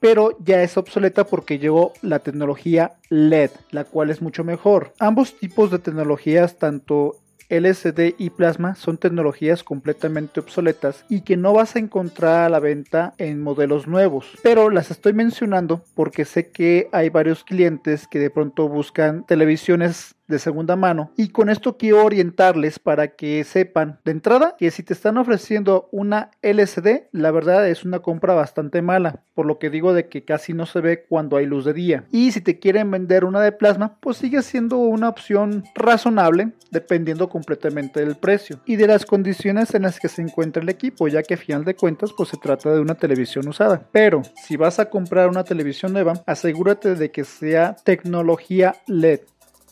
Pero 0.00 0.36
ya 0.42 0.62
es 0.62 0.76
obsoleta 0.76 1.24
porque 1.24 1.58
llegó 1.58 1.92
la 2.00 2.20
tecnología 2.20 2.92
LED, 3.10 3.50
la 3.70 3.84
cual 3.84 4.10
es 4.10 4.22
mucho 4.22 4.44
mejor. 4.44 4.94
Ambos 4.98 5.38
tipos 5.38 5.70
de 5.70 5.78
tecnologías, 5.78 6.58
tanto 6.58 7.16
LCD 7.50 8.14
y 8.16 8.30
plasma 8.30 8.76
son 8.76 8.96
tecnologías 8.96 9.62
completamente 9.62 10.40
obsoletas 10.40 11.04
y 11.08 11.22
que 11.22 11.36
no 11.36 11.52
vas 11.52 11.76
a 11.76 11.80
encontrar 11.80 12.44
a 12.44 12.48
la 12.48 12.60
venta 12.60 13.12
en 13.18 13.42
modelos 13.42 13.86
nuevos. 13.86 14.38
Pero 14.42 14.70
las 14.70 14.90
estoy 14.90 15.12
mencionando 15.12 15.82
porque 15.94 16.24
sé 16.24 16.50
que 16.50 16.88
hay 16.92 17.10
varios 17.10 17.44
clientes 17.44 18.06
que 18.06 18.20
de 18.20 18.30
pronto 18.30 18.68
buscan 18.68 19.26
televisiones 19.26 20.14
de 20.30 20.38
segunda 20.38 20.76
mano. 20.76 21.12
Y 21.16 21.28
con 21.28 21.50
esto 21.50 21.76
quiero 21.76 22.04
orientarles 22.04 22.78
para 22.78 23.08
que 23.08 23.44
sepan 23.44 24.00
de 24.04 24.12
entrada 24.12 24.54
que 24.58 24.70
si 24.70 24.82
te 24.82 24.94
están 24.94 25.18
ofreciendo 25.18 25.88
una 25.92 26.30
LCD, 26.40 27.08
la 27.12 27.30
verdad 27.30 27.68
es 27.68 27.84
una 27.84 27.98
compra 27.98 28.34
bastante 28.34 28.80
mala, 28.80 29.22
por 29.34 29.46
lo 29.46 29.58
que 29.58 29.68
digo 29.70 29.92
de 29.92 30.08
que 30.08 30.24
casi 30.24 30.54
no 30.54 30.64
se 30.66 30.80
ve 30.80 31.04
cuando 31.08 31.36
hay 31.36 31.46
luz 31.46 31.64
de 31.64 31.74
día. 31.74 32.04
Y 32.12 32.32
si 32.32 32.40
te 32.40 32.58
quieren 32.58 32.90
vender 32.90 33.24
una 33.24 33.40
de 33.40 33.52
plasma, 33.52 33.98
pues 34.00 34.16
sigue 34.16 34.42
siendo 34.42 34.78
una 34.78 35.08
opción 35.08 35.64
razonable, 35.74 36.52
dependiendo 36.70 37.28
completamente 37.28 38.00
del 38.00 38.16
precio 38.16 38.60
y 38.64 38.76
de 38.76 38.86
las 38.86 39.04
condiciones 39.04 39.74
en 39.74 39.82
las 39.82 39.98
que 39.98 40.08
se 40.08 40.22
encuentra 40.22 40.62
el 40.62 40.68
equipo, 40.68 41.08
ya 41.08 41.22
que 41.22 41.34
a 41.34 41.36
final 41.36 41.64
de 41.64 41.74
cuentas 41.74 42.12
pues 42.16 42.28
se 42.28 42.36
trata 42.36 42.72
de 42.72 42.80
una 42.80 42.94
televisión 42.94 43.48
usada. 43.48 43.88
Pero 43.90 44.22
si 44.46 44.56
vas 44.56 44.78
a 44.78 44.88
comprar 44.88 45.28
una 45.28 45.44
televisión 45.44 45.92
nueva, 45.92 46.22
asegúrate 46.26 46.94
de 46.94 47.10
que 47.10 47.24
sea 47.24 47.74
tecnología 47.84 48.76
LED 48.86 49.20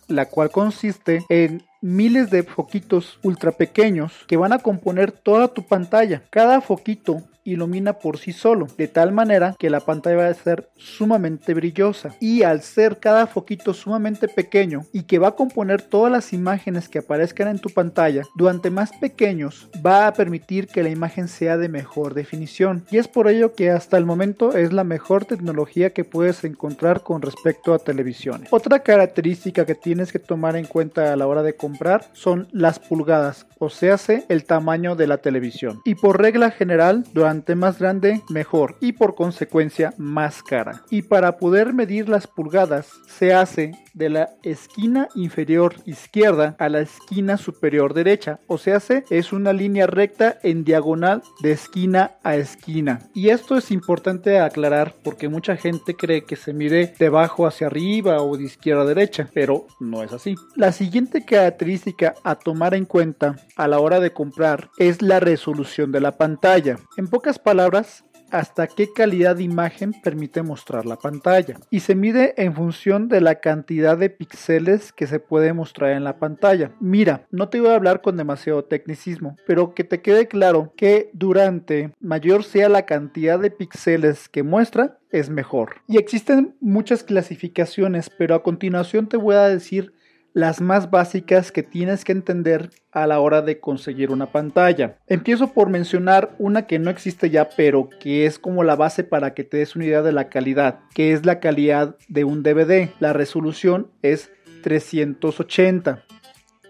la 0.08 0.26
cual 0.26 0.50
consiste 0.50 1.24
en 1.28 1.62
miles 1.80 2.30
de 2.30 2.42
foquitos 2.42 3.18
ultra 3.22 3.52
pequeños 3.52 4.12
que 4.26 4.36
van 4.36 4.52
a 4.52 4.58
componer 4.58 5.12
toda 5.12 5.48
tu 5.48 5.66
pantalla. 5.66 6.22
Cada 6.30 6.60
foquito 6.60 7.22
ilumina 7.52 7.94
por 7.94 8.18
sí 8.18 8.32
solo, 8.32 8.66
de 8.76 8.88
tal 8.88 9.12
manera 9.12 9.56
que 9.58 9.70
la 9.70 9.80
pantalla 9.80 10.16
va 10.16 10.28
a 10.28 10.34
ser 10.34 10.68
sumamente 10.76 11.54
brillosa. 11.54 12.14
Y 12.20 12.42
al 12.42 12.62
ser 12.62 12.98
cada 12.98 13.26
foquito 13.26 13.74
sumamente 13.74 14.28
pequeño 14.28 14.84
y 14.92 15.02
que 15.02 15.18
va 15.18 15.28
a 15.28 15.36
componer 15.36 15.82
todas 15.82 16.12
las 16.12 16.32
imágenes 16.32 16.88
que 16.88 16.98
aparezcan 16.98 17.48
en 17.48 17.58
tu 17.58 17.70
pantalla, 17.70 18.22
durante 18.36 18.70
más 18.70 18.92
pequeños 19.00 19.68
va 19.84 20.06
a 20.06 20.12
permitir 20.12 20.66
que 20.66 20.82
la 20.82 20.90
imagen 20.90 21.28
sea 21.28 21.56
de 21.56 21.68
mejor 21.68 22.14
definición. 22.14 22.84
Y 22.90 22.98
es 22.98 23.08
por 23.08 23.28
ello 23.28 23.54
que 23.54 23.70
hasta 23.70 23.96
el 23.96 24.04
momento 24.04 24.56
es 24.56 24.72
la 24.72 24.84
mejor 24.84 25.24
tecnología 25.24 25.90
que 25.90 26.04
puedes 26.04 26.44
encontrar 26.44 27.02
con 27.02 27.22
respecto 27.22 27.72
a 27.72 27.78
televisiones. 27.78 28.48
Otra 28.52 28.80
característica 28.80 29.64
que 29.64 29.74
tienes 29.74 30.12
que 30.12 30.18
tomar 30.18 30.56
en 30.56 30.66
cuenta 30.66 31.12
a 31.12 31.16
la 31.16 31.26
hora 31.26 31.42
de 31.42 31.54
comprar 31.54 31.67
son 32.12 32.48
las 32.52 32.78
pulgadas, 32.78 33.46
o 33.58 33.68
sea, 33.70 33.88
el 34.28 34.44
tamaño 34.44 34.94
de 34.94 35.06
la 35.06 35.18
televisión. 35.18 35.80
Y 35.84 35.94
por 35.94 36.20
regla 36.20 36.50
general, 36.50 37.04
durante 37.12 37.54
más 37.54 37.78
grande, 37.78 38.22
mejor 38.28 38.76
y 38.80 38.92
por 38.92 39.14
consecuencia 39.14 39.92
más 39.96 40.42
cara. 40.42 40.82
Y 40.90 41.02
para 41.02 41.38
poder 41.38 41.72
medir 41.72 42.08
las 42.08 42.26
pulgadas 42.26 42.92
se 43.06 43.34
hace 43.34 43.72
de 43.98 44.08
la 44.08 44.30
esquina 44.42 45.08
inferior 45.14 45.74
izquierda 45.84 46.56
a 46.58 46.68
la 46.68 46.80
esquina 46.80 47.36
superior 47.36 47.92
derecha. 47.92 48.40
O 48.46 48.56
sea, 48.56 48.80
se 48.80 49.04
es 49.10 49.32
una 49.32 49.52
línea 49.52 49.86
recta 49.86 50.38
en 50.42 50.64
diagonal 50.64 51.22
de 51.42 51.52
esquina 51.52 52.12
a 52.22 52.36
esquina. 52.36 53.00
Y 53.14 53.28
esto 53.30 53.56
es 53.56 53.70
importante 53.70 54.38
aclarar 54.38 54.94
porque 55.02 55.28
mucha 55.28 55.56
gente 55.56 55.94
cree 55.94 56.24
que 56.24 56.36
se 56.36 56.52
mide 56.52 56.94
de 56.98 57.06
abajo 57.06 57.46
hacia 57.46 57.66
arriba 57.66 58.22
o 58.22 58.36
de 58.36 58.44
izquierda 58.44 58.82
a 58.82 58.86
derecha, 58.86 59.28
pero 59.34 59.66
no 59.80 60.02
es 60.02 60.12
así. 60.12 60.36
La 60.54 60.72
siguiente 60.72 61.24
característica 61.24 62.14
a 62.22 62.36
tomar 62.36 62.74
en 62.74 62.84
cuenta 62.84 63.36
a 63.56 63.66
la 63.66 63.80
hora 63.80 64.00
de 64.00 64.12
comprar 64.12 64.70
es 64.78 65.02
la 65.02 65.20
resolución 65.20 65.90
de 65.90 66.00
la 66.00 66.16
pantalla. 66.16 66.78
En 66.96 67.08
pocas 67.08 67.38
palabras, 67.38 68.04
hasta 68.30 68.66
qué 68.66 68.92
calidad 68.92 69.36
de 69.36 69.44
imagen 69.44 69.92
permite 70.02 70.42
mostrar 70.42 70.86
la 70.86 70.96
pantalla 70.96 71.56
y 71.70 71.80
se 71.80 71.94
mide 71.94 72.34
en 72.36 72.54
función 72.54 73.08
de 73.08 73.20
la 73.20 73.36
cantidad 73.36 73.96
de 73.96 74.10
píxeles 74.10 74.92
que 74.92 75.06
se 75.06 75.20
puede 75.20 75.52
mostrar 75.52 75.92
en 75.92 76.04
la 76.04 76.18
pantalla. 76.18 76.72
Mira, 76.80 77.26
no 77.30 77.48
te 77.48 77.60
voy 77.60 77.70
a 77.70 77.74
hablar 77.74 78.02
con 78.02 78.16
demasiado 78.16 78.64
tecnicismo, 78.64 79.36
pero 79.46 79.74
que 79.74 79.84
te 79.84 80.00
quede 80.00 80.28
claro 80.28 80.72
que 80.76 81.10
durante 81.12 81.92
mayor 82.00 82.44
sea 82.44 82.68
la 82.68 82.86
cantidad 82.86 83.38
de 83.38 83.50
píxeles 83.50 84.28
que 84.28 84.42
muestra, 84.42 84.98
es 85.10 85.30
mejor. 85.30 85.76
Y 85.86 85.96
existen 85.96 86.54
muchas 86.60 87.02
clasificaciones, 87.02 88.10
pero 88.10 88.34
a 88.34 88.42
continuación 88.42 89.08
te 89.08 89.16
voy 89.16 89.36
a 89.36 89.48
decir 89.48 89.94
las 90.34 90.60
más 90.60 90.90
básicas 90.90 91.52
que 91.52 91.62
tienes 91.62 92.04
que 92.04 92.12
entender 92.12 92.70
a 92.92 93.06
la 93.06 93.20
hora 93.20 93.42
de 93.42 93.60
conseguir 93.60 94.10
una 94.10 94.32
pantalla. 94.32 94.98
Empiezo 95.06 95.52
por 95.52 95.68
mencionar 95.68 96.34
una 96.38 96.66
que 96.66 96.78
no 96.78 96.90
existe 96.90 97.30
ya, 97.30 97.48
pero 97.56 97.88
que 98.00 98.26
es 98.26 98.38
como 98.38 98.64
la 98.64 98.76
base 98.76 99.04
para 99.04 99.34
que 99.34 99.44
te 99.44 99.58
des 99.58 99.76
una 99.76 99.86
idea 99.86 100.02
de 100.02 100.12
la 100.12 100.28
calidad, 100.28 100.80
que 100.94 101.12
es 101.12 101.24
la 101.26 101.40
calidad 101.40 101.96
de 102.08 102.24
un 102.24 102.42
DVD. 102.42 102.90
La 103.00 103.12
resolución 103.12 103.90
es 104.02 104.30
380. 104.62 106.04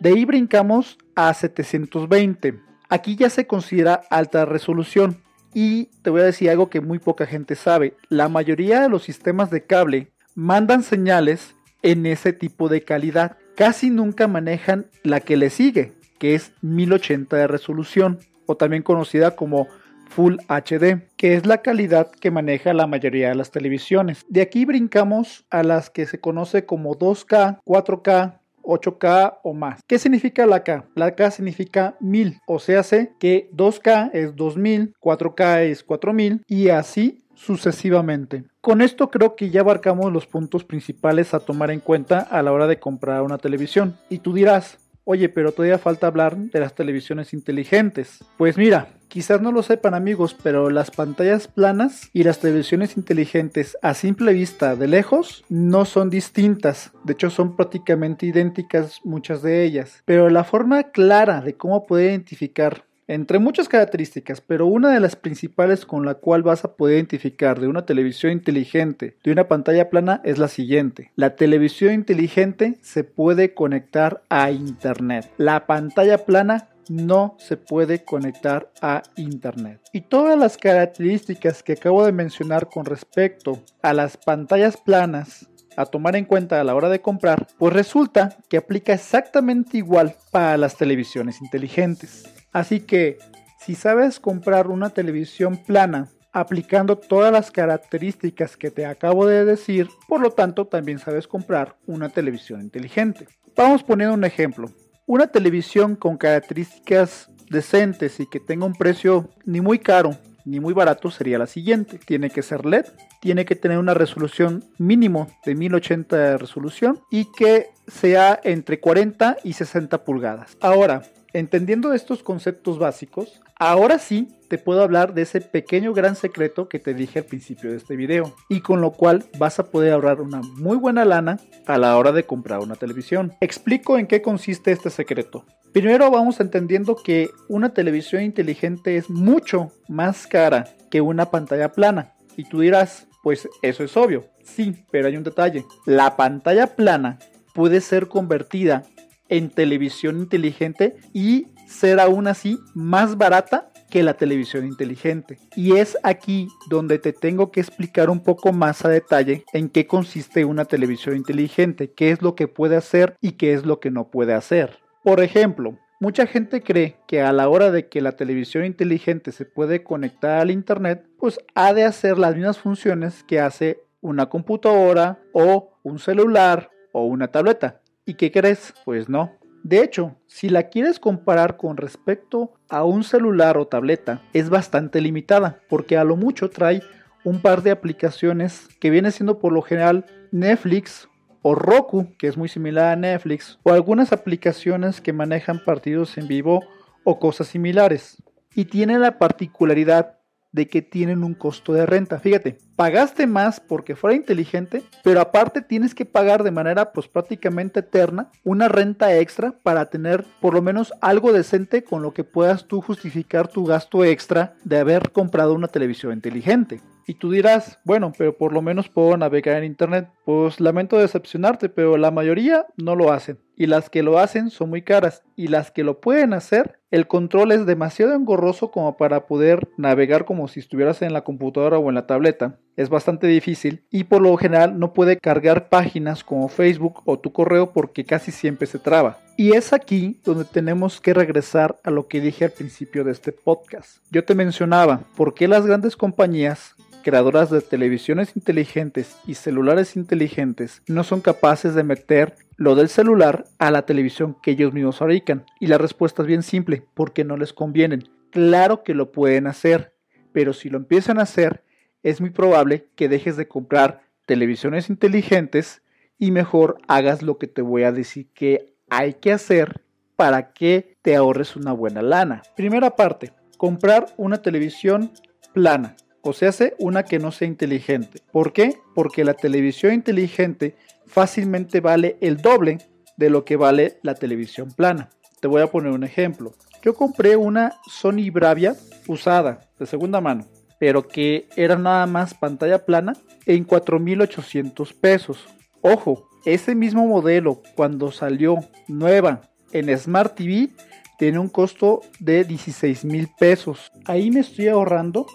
De 0.01 0.11
ahí 0.11 0.25
brincamos 0.25 0.99
a 1.15 1.33
720. 1.35 2.61
Aquí 2.89 3.17
ya 3.17 3.31
se 3.31 3.47
considera 3.47 4.03
alta 4.11 4.45
resolución. 4.45 5.19
Y 5.55 5.87
te 6.03 6.11
voy 6.11 6.21
a 6.21 6.25
decir 6.25 6.51
algo 6.51 6.71
que 6.71 6.81
muy 6.81 6.99
poca 6.99 7.27
gente 7.27 7.55
sabe. 7.55 7.97
La 8.09 8.29
mayoría 8.29 8.81
de 8.81 8.89
los 8.89 9.03
sistemas 9.03 9.51
de 9.51 9.65
cable 9.65 10.13
mandan 10.35 10.83
señales 10.83 11.55
en 11.83 12.07
ese 12.07 12.33
tipo 12.33 12.69
de 12.69 12.83
calidad 12.83 13.37
casi 13.59 13.91
nunca 13.91 14.29
manejan 14.29 14.87
la 15.03 15.19
que 15.19 15.37
le 15.37 15.51
sigue, 15.51 15.93
que 16.21 16.37
es 16.37 16.53
1080 16.63 17.37
de 17.37 17.49
resolución, 17.49 18.21
o 18.47 18.57
también 18.57 18.85
conocida 18.85 19.33
como 19.33 19.67
Full 20.11 20.37
HD, 20.47 21.09
que 21.17 21.35
es 21.35 21.45
la 21.45 21.61
calidad 21.61 22.09
que 22.09 22.31
maneja 22.31 22.73
la 22.73 22.87
mayoría 22.87 23.31
de 23.31 23.35
las 23.35 23.51
televisiones. 23.51 24.25
De 24.29 24.43
aquí 24.43 24.65
brincamos 24.65 25.45
a 25.51 25.65
las 25.65 25.91
que 25.91 26.07
se 26.07 26.21
conoce 26.21 26.67
como 26.67 26.95
2K, 26.95 27.59
4K, 27.65 28.39
8K 28.63 29.39
o 29.43 29.55
más. 29.55 29.81
¿Qué 29.89 29.99
significa 29.99 30.47
la 30.47 30.63
K? 30.63 30.85
La 30.95 31.17
K 31.17 31.33
significa 31.33 31.97
1000, 31.99 32.41
o 32.47 32.61
sea, 32.61 32.85
sé 32.85 33.13
que 33.19 33.51
2K 33.53 34.11
es 34.13 34.37
2000, 34.37 34.95
4K 35.01 35.63
es 35.63 35.83
4000 35.83 36.45
y 36.47 36.69
así 36.69 37.25
sucesivamente. 37.39 38.45
Con 38.61 38.83
esto 38.83 39.11
creo 39.11 39.37
que 39.37 39.51
ya 39.51 39.61
abarcamos 39.61 40.13
los 40.13 40.27
puntos 40.27 40.65
principales 40.65 41.33
a 41.35 41.41
tomar 41.41 41.71
en 41.71 41.81
cuenta 41.81 42.19
a 42.21 42.43
la 42.43 42.53
hora 42.53 42.67
de 42.67 42.79
comprar 42.79 43.23
una 43.23 43.39
televisión. 43.39 43.97
Y 44.09 44.19
tú 44.19 44.35
dirás, 44.35 44.79
oye, 45.05 45.29
pero 45.31 45.53
todavía 45.53 45.79
falta 45.79 46.07
hablar 46.07 46.37
de 46.37 46.61
las 46.61 46.75
televisiones 46.75 47.33
inteligentes. 47.33 48.23
Pues 48.37 48.59
mira, 48.59 48.89
quizás 49.09 49.41
no 49.41 49.53
lo 49.53 49.63
sepan 49.63 49.95
amigos, 49.95 50.37
pero 50.43 50.69
las 50.69 50.91
pantallas 50.91 51.49
planas 51.49 52.11
y 52.13 52.25
las 52.25 52.41
televisiones 52.41 52.97
inteligentes 52.97 53.79
a 53.81 53.95
simple 53.95 54.35
vista 54.35 54.77
de 54.77 54.89
lejos 54.89 55.45
no 55.49 55.87
son 55.87 56.11
distintas. 56.11 56.93
De 57.05 57.15
hecho 57.15 57.31
son 57.31 57.57
prácticamente 57.57 58.27
idénticas 58.27 59.01
muchas 59.05 59.41
de 59.43 59.65
ellas. 59.65 60.03
Pero 60.05 60.29
la 60.29 60.45
forma 60.45 60.83
clara 60.91 61.41
de 61.41 61.55
cómo 61.55 61.87
poder 61.87 62.11
identificar 62.11 62.85
entre 63.09 63.39
muchas 63.39 63.69
características, 63.69 64.41
pero 64.41 64.67
una 64.67 64.93
de 64.93 65.01
las 65.01 65.17
principales 65.17 65.87
con 65.87 66.05
la 66.05 66.15
cual 66.15 66.43
vas 66.43 66.65
a 66.65 66.77
poder 66.77 66.97
identificar 66.97 67.59
de 67.59 67.67
una 67.67 67.87
televisión 67.87 68.33
inteligente 68.33 69.17
de 69.25 69.33
una 69.33 69.49
pantalla 69.49 69.89
plana 69.91 70.21
es 70.25 70.39
la 70.39 70.49
siguiente. 70.49 71.11
La 71.17 71.35
televisión 71.35 71.95
inteligente 71.95 72.79
se 72.83 73.05
puede 73.05 73.55
conectar 73.55 74.23
a 74.29 74.51
Internet. 74.51 75.31
La 75.39 75.67
pantalla 75.67 76.19
plana 76.19 76.69
no 76.91 77.37
se 77.39 77.57
puede 77.57 78.05
conectar 78.05 78.71
a 78.81 79.03
Internet. 79.17 79.81
Y 79.93 80.03
todas 80.03 80.39
las 80.39 80.57
características 80.57 81.63
que 81.63 81.73
acabo 81.73 82.05
de 82.05 82.13
mencionar 82.13 82.69
con 82.69 82.85
respecto 82.85 83.63
a 83.83 83.93
las 83.95 84.17
pantallas 84.17 84.77
planas 84.77 85.49
a 85.77 85.87
tomar 85.87 86.17
en 86.17 86.25
cuenta 86.25 86.61
a 86.61 86.65
la 86.65 86.75
hora 86.75 86.89
de 86.89 87.01
comprar, 87.01 87.47
pues 87.57 87.73
resulta 87.73 88.37
que 88.49 88.57
aplica 88.57 88.93
exactamente 88.93 89.79
igual 89.79 90.15
para 90.33 90.57
las 90.57 90.77
televisiones 90.77 91.41
inteligentes. 91.41 92.25
Así 92.53 92.81
que 92.81 93.19
si 93.61 93.75
sabes 93.75 94.21
comprar 94.21 94.69
una 94.69 94.91
televisión 94.91 95.57
plana 95.57 96.09
aplicando 96.33 96.97
todas 96.97 97.33
las 97.33 97.51
características 97.51 98.57
que 98.57 98.71
te 98.71 98.87
acabo 98.87 99.27
de 99.27 99.45
decir, 99.45 99.89
por 100.07 100.21
lo 100.21 100.31
tanto 100.31 100.67
también 100.67 100.99
sabes 100.99 101.27
comprar 101.27 101.77
una 101.87 102.09
televisión 102.09 102.61
inteligente. 102.61 103.27
Vamos 103.57 103.83
poniendo 103.83 104.15
un 104.15 104.25
ejemplo. 104.25 104.71
Una 105.07 105.27
televisión 105.27 105.97
con 105.97 106.17
características 106.17 107.31
decentes 107.51 108.21
y 108.21 108.27
que 108.27 108.41
tenga 108.41 108.67
un 108.67 108.75
precio 108.75 109.31
ni 109.45 109.61
muy 109.61 109.79
caro 109.79 110.17
ni 110.49 110.61
muy 110.61 110.73
barato 110.73 111.11
sería 111.11 111.39
la 111.39 111.47
siguiente. 111.47 111.99
Tiene 111.99 112.31
que 112.31 112.43
ser 112.43 112.65
LED, 112.65 112.87
tiene 113.21 113.45
que 113.45 113.55
tener 113.55 113.79
una 113.79 113.93
resolución 113.93 114.65
mínimo 114.79 115.29
de 115.45 115.55
1080 115.55 116.17
de 116.17 116.39
resolución 116.39 117.01
y 117.11 117.27
que 117.33 117.69
sea 117.87 118.41
entre 118.43 118.81
40 118.81 119.37
y 119.45 119.53
60 119.53 120.05
pulgadas. 120.05 120.57
Ahora, 120.61 121.03
Entendiendo 121.33 121.93
estos 121.93 122.23
conceptos 122.23 122.79
básicos, 122.79 123.41
ahora 123.59 123.99
sí 123.99 124.29
te 124.49 124.57
puedo 124.57 124.83
hablar 124.83 125.13
de 125.13 125.23
ese 125.23 125.43
pequeño 125.43 125.93
gran 125.93 126.17
secreto 126.17 126.69
que 126.69 126.79
te 126.79 126.95
dije 126.95 127.19
al 127.19 127.27
principio 127.27 127.71
de 127.71 127.77
este 127.77 127.97
video 127.97 128.35
y 128.49 128.61
con 128.61 128.81
lo 128.81 128.93
cual 128.93 129.25
vas 129.39 129.59
a 129.59 129.67
poder 129.67 129.93
ahorrar 129.93 130.23
una 130.23 130.41
muy 130.41 130.79
buena 130.79 131.05
lana 131.05 131.39
a 131.67 131.77
la 131.77 131.97
hora 131.99 132.13
de 132.13 132.25
comprar 132.25 132.61
una 132.61 132.77
televisión. 132.77 133.35
Explico 133.41 133.99
en 133.99 134.07
qué 134.07 134.23
consiste 134.23 134.73
este 134.73 134.89
secreto. 134.89 135.45
Primero 135.73 136.11
vamos 136.11 136.41
entendiendo 136.41 136.97
que 136.97 137.31
una 137.49 137.75
televisión 137.75 138.23
inteligente 138.23 138.97
es 138.97 139.11
mucho 139.11 139.71
más 139.87 140.27
cara 140.27 140.67
que 140.91 141.03
una 141.03 141.31
pantalla 141.31 141.73
plana 141.73 142.15
y 142.39 142.45
tú 142.45 142.61
dirás, 142.61 143.07
pues 143.23 143.47
eso 143.61 143.85
es 143.85 143.95
obvio. 143.99 144.25
Sí, 144.45 144.85
pero 144.91 145.09
hay 145.09 145.17
un 145.19 145.25
detalle. 145.25 145.67
La 145.85 146.17
pantalla 146.17 146.69
plana 146.75 147.19
puede 147.53 147.83
ser 147.83 148.09
convertida 148.09 148.85
en 149.29 149.51
televisión 149.51 150.19
inteligente 150.19 150.97
y 151.13 151.49
ser 151.67 152.01
aún 152.01 152.27
así 152.27 152.59
más 152.75 153.17
barata 153.17 153.71
que 153.91 154.03
la 154.03 154.15
televisión 154.15 154.67
inteligente. 154.67 155.39
Y 155.57 155.77
es 155.77 155.97
aquí 156.03 156.49
donde 156.69 156.99
te 156.99 157.13
tengo 157.13 157.51
que 157.51 157.61
explicar 157.61 158.11
un 158.11 158.23
poco 158.23 158.53
más 158.53 158.85
a 158.85 158.89
detalle 158.89 159.45
en 159.53 159.69
qué 159.69 159.87
consiste 159.87 160.45
una 160.45 160.65
televisión 160.65 161.17
inteligente, 161.17 161.93
qué 161.93 162.11
es 162.11 162.23
lo 162.23 162.35
que 162.35 162.49
puede 162.49 162.77
hacer 162.77 163.17
y 163.21 163.33
qué 163.33 163.55
es 163.55 163.65
lo 163.65 163.81
que 163.81 163.91
no 163.91 164.11
puede 164.11 164.35
hacer. 164.35 164.79
Por 165.03 165.21
ejemplo, 165.21 165.79
mucha 166.01 166.27
gente 166.27 166.63
cree 166.63 166.97
que 167.07 167.23
a 167.23 167.33
la 167.33 167.49
hora 167.49 167.71
de 167.71 167.89
que 167.89 168.01
la 168.01 168.13
televisión 168.13 168.65
inteligente 168.65 169.33
se 169.33 169.45
puede 169.45 169.83
conectar 169.83 170.41
al 170.41 170.51
internet, 170.51 171.07
pues 171.19 171.39
ha 171.55 171.73
de 171.73 171.85
hacer 171.85 172.19
las 172.19 172.35
mismas 172.35 172.59
funciones 172.59 173.23
que 173.25 173.41
hace 173.41 173.83
una 174.01 174.29
computadora 174.29 175.19
o 175.33 175.71
un 175.83 175.99
celular 175.99 176.71
o 176.93 177.05
una 177.05 177.29
tableta. 177.29 177.81
¿Y 178.09 178.15
qué 178.15 178.33
crees? 178.33 178.73
Pues 178.87 179.11
no. 179.11 179.33
De 179.63 179.83
hecho, 179.83 180.17
si 180.27 180.49
la 180.49 180.71
quieres 180.71 180.99
comparar 180.99 181.59
con 181.59 181.77
respecto 181.77 182.55
a 182.71 182.83
un 182.83 183.05
celular 183.05 183.59
o 183.59 183.67
tableta, 183.67 184.23
es 184.33 184.49
bastante 184.49 185.03
limitada, 185.03 185.61
porque 185.69 185.99
a 185.99 186.05
lo 186.05 186.17
mucho 186.17 186.49
trae 186.49 186.83
un 187.23 187.43
par 187.43 187.63
de 187.63 187.71
aplicaciones 187.71 188.67
que 188.81 188.89
viene 188.89 189.11
siendo 189.11 189.39
por 189.39 189.53
lo 189.53 189.61
general 189.61 190.07
Netflix 190.33 191.07
o 191.43 191.55
Roku, 191.55 192.17
que 192.17 192.29
es 192.29 192.39
muy 192.39 192.49
similar 192.49 192.95
a 192.95 192.97
Netflix, 192.97 193.59
o 193.63 193.75
algunas 193.75 194.11
aplicaciones 194.15 195.03
que 195.03 195.13
manejan 195.13 195.63
partidos 195.63 196.17
en 196.17 196.29
vivo 196.29 196.65
o 197.05 197.19
cosas 197.19 197.49
similares. 197.49 198.23
Y 198.55 198.65
tiene 198.65 198.99
la 198.99 199.19
particularidad 199.19 200.18
de 200.53 200.67
que 200.69 200.83
tienen 200.83 201.25
un 201.25 201.35
costo 201.35 201.73
de 201.73 201.87
renta. 201.87 202.19
Fíjate, 202.19 202.59
pagaste 202.77 203.27
más 203.27 203.61
porque 203.61 203.97
fuera 203.97 204.17
inteligente, 204.17 204.83
pero 205.05 205.21
aparte 205.21 205.63
tienes 205.63 205.95
que 205.95 206.05
pagar 206.05 206.43
de 206.43 206.51
manera 206.51 206.93
pues 206.93 207.09
prácticamente 207.09 207.81
eterna 207.81 208.31
una 208.45 208.69
renta 208.69 209.17
extra 209.17 209.53
para 209.63 209.87
tener 209.87 210.25
por 210.41 210.55
lo 210.55 210.63
menos 210.63 210.93
algo 211.01 211.33
decente 211.33 211.85
con 211.85 212.03
lo 212.03 212.13
que 212.13 212.25
puedas 212.25 212.67
tú 212.67 212.81
justificar 212.81 213.49
tu 213.49 213.65
gasto 213.65 214.05
extra 214.05 214.55
de 214.65 214.79
haber 214.79 215.13
comprado 215.13 215.55
una 215.55 215.69
televisión 215.69 216.13
inteligente. 216.13 216.81
Y 217.09 217.15
tú 217.15 217.31
dirás, 217.31 217.79
bueno, 217.85 218.13
pero 218.17 218.37
por 218.37 218.53
lo 218.53 218.61
menos 218.61 218.91
puedo 218.91 219.17
navegar 219.17 219.57
en 219.57 219.65
internet. 219.65 220.11
Pues 220.27 220.61
lamento 220.61 220.99
decepcionarte, 220.99 221.71
pero 221.71 221.97
la 221.97 222.11
mayoría 222.11 222.67
no 222.77 222.95
lo 222.95 223.11
hacen. 223.11 223.39
Y 223.57 223.65
las 223.65 223.89
que 223.89 224.03
lo 224.03 224.19
hacen 224.19 224.51
son 224.51 224.69
muy 224.69 224.83
caras. 224.83 225.23
Y 225.35 225.49
las 225.49 225.71
que 225.71 225.85
lo 225.85 226.03
pueden 226.03 226.35
hacer, 226.35 226.78
el 226.91 227.07
control 227.07 227.53
es 227.53 227.67
demasiado 227.67 228.15
engorroso 228.15 228.71
como 228.71 228.97
para 228.97 229.27
poder 229.27 229.69
navegar 229.77 230.25
como 230.25 230.49
si 230.49 230.61
estuvieras 230.61 231.03
en 231.03 231.13
la 231.13 231.23
computadora 231.23 231.79
o 231.79 231.89
en 231.89 231.95
la 231.95 232.07
tableta 232.07 232.59
es 232.79 232.89
bastante 232.89 233.27
difícil 233.27 233.83
y 233.91 234.05
por 234.05 234.23
lo 234.23 234.37
general 234.37 234.79
no 234.79 234.93
puede 234.93 235.19
cargar 235.19 235.69
páginas 235.69 236.23
como 236.23 236.49
Facebook 236.49 237.03
o 237.07 237.19
tu 237.19 237.33
correo 237.33 237.73
porque 237.73 238.05
casi 238.05 238.31
siempre 238.31 238.69
se 238.69 238.79
traba. 238.79 239.19
Y 239.37 239.53
es 239.55 239.73
aquí 239.73 240.21
donde 240.25 240.45
tenemos 240.45 241.01
que 241.01 241.13
regresar 241.13 241.77
a 241.83 241.91
lo 241.91 242.07
que 242.07 242.21
dije 242.21 242.45
al 242.45 242.53
principio 242.53 243.03
de 243.03 243.11
este 243.11 243.33
podcast. 243.33 243.99
Yo 244.13 244.25
te 244.25 244.37
mencionaba 244.37 245.01
por 245.17 245.35
qué 245.35 245.49
las 245.49 245.67
grandes 245.67 245.97
compañías 245.97 246.77
creadoras 247.09 247.49
de 247.49 247.63
televisiones 247.63 248.37
inteligentes 248.37 249.17
y 249.27 249.33
celulares 249.33 249.97
inteligentes 249.97 250.83
no 250.89 251.05
son 251.05 251.23
capaces 251.23 251.75
de 251.75 251.83
meter 251.83 252.35
lo 252.59 252.75
del 252.75 252.91
celular 252.91 253.47
a 253.59 253.71
la 253.71 253.87
televisión 253.87 254.37
que 254.43 254.51
ellos 254.51 254.75
mismos 254.75 254.99
fabrican. 254.99 255.47
Y 255.59 255.69
la 255.69 255.79
respuesta 255.79 256.21
es 256.21 256.29
bien 256.29 256.43
simple, 256.43 256.85
porque 256.93 257.25
no 257.25 257.39
les 257.39 257.55
convienen. 257.55 258.07
Claro 258.31 258.83
que 258.83 258.93
lo 258.93 259.11
pueden 259.11 259.47
hacer, 259.47 259.95
pero 260.33 260.53
si 260.53 260.69
lo 260.69 260.77
empiezan 260.77 261.19
a 261.19 261.23
hacer, 261.23 261.65
es 262.03 262.21
muy 262.21 262.29
probable 262.29 262.91
que 262.95 263.09
dejes 263.09 263.39
de 263.39 263.49
comprar 263.49 264.03
televisiones 264.27 264.91
inteligentes 264.91 265.81
y 266.19 266.31
mejor 266.31 266.77
hagas 266.89 267.23
lo 267.23 267.39
que 267.39 267.47
te 267.47 267.63
voy 267.63 267.85
a 267.85 267.93
decir 267.93 268.29
que 268.35 268.75
hay 268.91 269.15
que 269.15 269.33
hacer 269.33 269.81
para 270.15 270.53
que 270.53 270.99
te 271.01 271.17
ahorres 271.17 271.57
una 271.57 271.73
buena 271.73 272.03
lana. 272.03 272.43
Primera 272.55 272.97
parte, 272.97 273.33
comprar 273.57 274.09
una 274.19 274.43
televisión 274.43 275.11
plana, 275.55 275.97
o 276.23 276.33
sea, 276.33 276.53
una 276.79 277.05
que 277.05 277.19
no 277.19 277.33
sea 277.33 277.49
inteligente. 277.49 278.21
¿Por 278.33 278.53
qué? 278.53 278.79
Porque 278.95 279.25
la 279.25 279.35
televisión 279.35 279.95
inteligente 279.95 280.77
fácilmente 281.07 281.81
vale 281.81 282.17
el 282.21 282.39
doble 282.39 282.79
de 283.17 283.31
lo 283.31 283.45
que 283.45 283.57
vale 283.57 283.99
la 284.03 284.15
televisión 284.15 284.71
plana. 284.73 285.11
Te 285.41 285.49
voy 285.49 285.63
a 285.63 285.69
poner 285.69 285.93
un 285.93 286.05
ejemplo. 286.05 286.55
Yo 286.83 286.95
compré 286.95 287.37
una 287.37 287.75
Sony 287.89 288.31
Bravia 288.33 288.77
usada, 289.07 289.69
de 289.79 289.87
segunda 289.87 290.21
mano, 290.21 290.47
pero 290.79 291.07
que 291.07 291.49
era 291.57 291.77
nada 291.77 292.07
más 292.07 292.35
pantalla 292.35 292.85
plana 292.85 293.15
en 293.47 293.67
4.800 293.67 294.95
pesos. 294.95 295.47
Ojo, 295.81 296.29
ese 296.45 296.75
mismo 296.75 297.07
modelo 297.07 297.63
cuando 297.75 298.11
salió 298.13 298.59
nueva 298.87 299.43
en 299.73 299.97
Smart 299.99 300.35
TV 300.35 300.71
tiene 301.19 301.39
un 301.41 301.49
costo 301.49 302.01
de 302.21 302.45
16 302.45 303.05
mil 303.05 303.29
pesos. 303.39 303.91
Ahí 304.07 304.31
me 304.31 304.41
estoy 304.41 304.69
ahorrando 304.69 305.27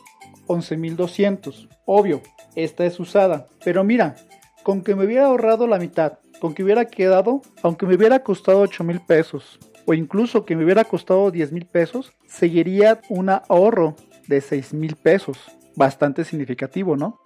11.200. 0.47 1.67
Obvio, 1.85 2.21
esta 2.55 2.85
es 2.85 2.99
usada. 2.99 3.47
Pero 3.63 3.83
mira, 3.83 4.15
con 4.63 4.81
que 4.81 4.95
me 4.95 5.05
hubiera 5.05 5.25
ahorrado 5.25 5.67
la 5.67 5.79
mitad, 5.79 6.19
con 6.39 6.53
que 6.53 6.63
hubiera 6.63 6.85
quedado, 6.85 7.41
aunque 7.61 7.85
me 7.85 7.95
hubiera 7.95 8.23
costado 8.23 8.61
8 8.61 8.83
mil 8.83 9.01
pesos, 9.01 9.59
o 9.85 9.93
incluso 9.93 10.45
que 10.45 10.55
me 10.55 10.63
hubiera 10.63 10.83
costado 10.85 11.31
10 11.31 11.51
mil 11.51 11.65
pesos, 11.65 12.13
seguiría 12.27 13.01
un 13.09 13.29
ahorro 13.29 13.95
de 14.27 14.41
6 14.41 14.73
mil 14.73 14.95
pesos. 14.95 15.37
Bastante 15.75 16.23
significativo, 16.23 16.95
¿no? 16.95 17.19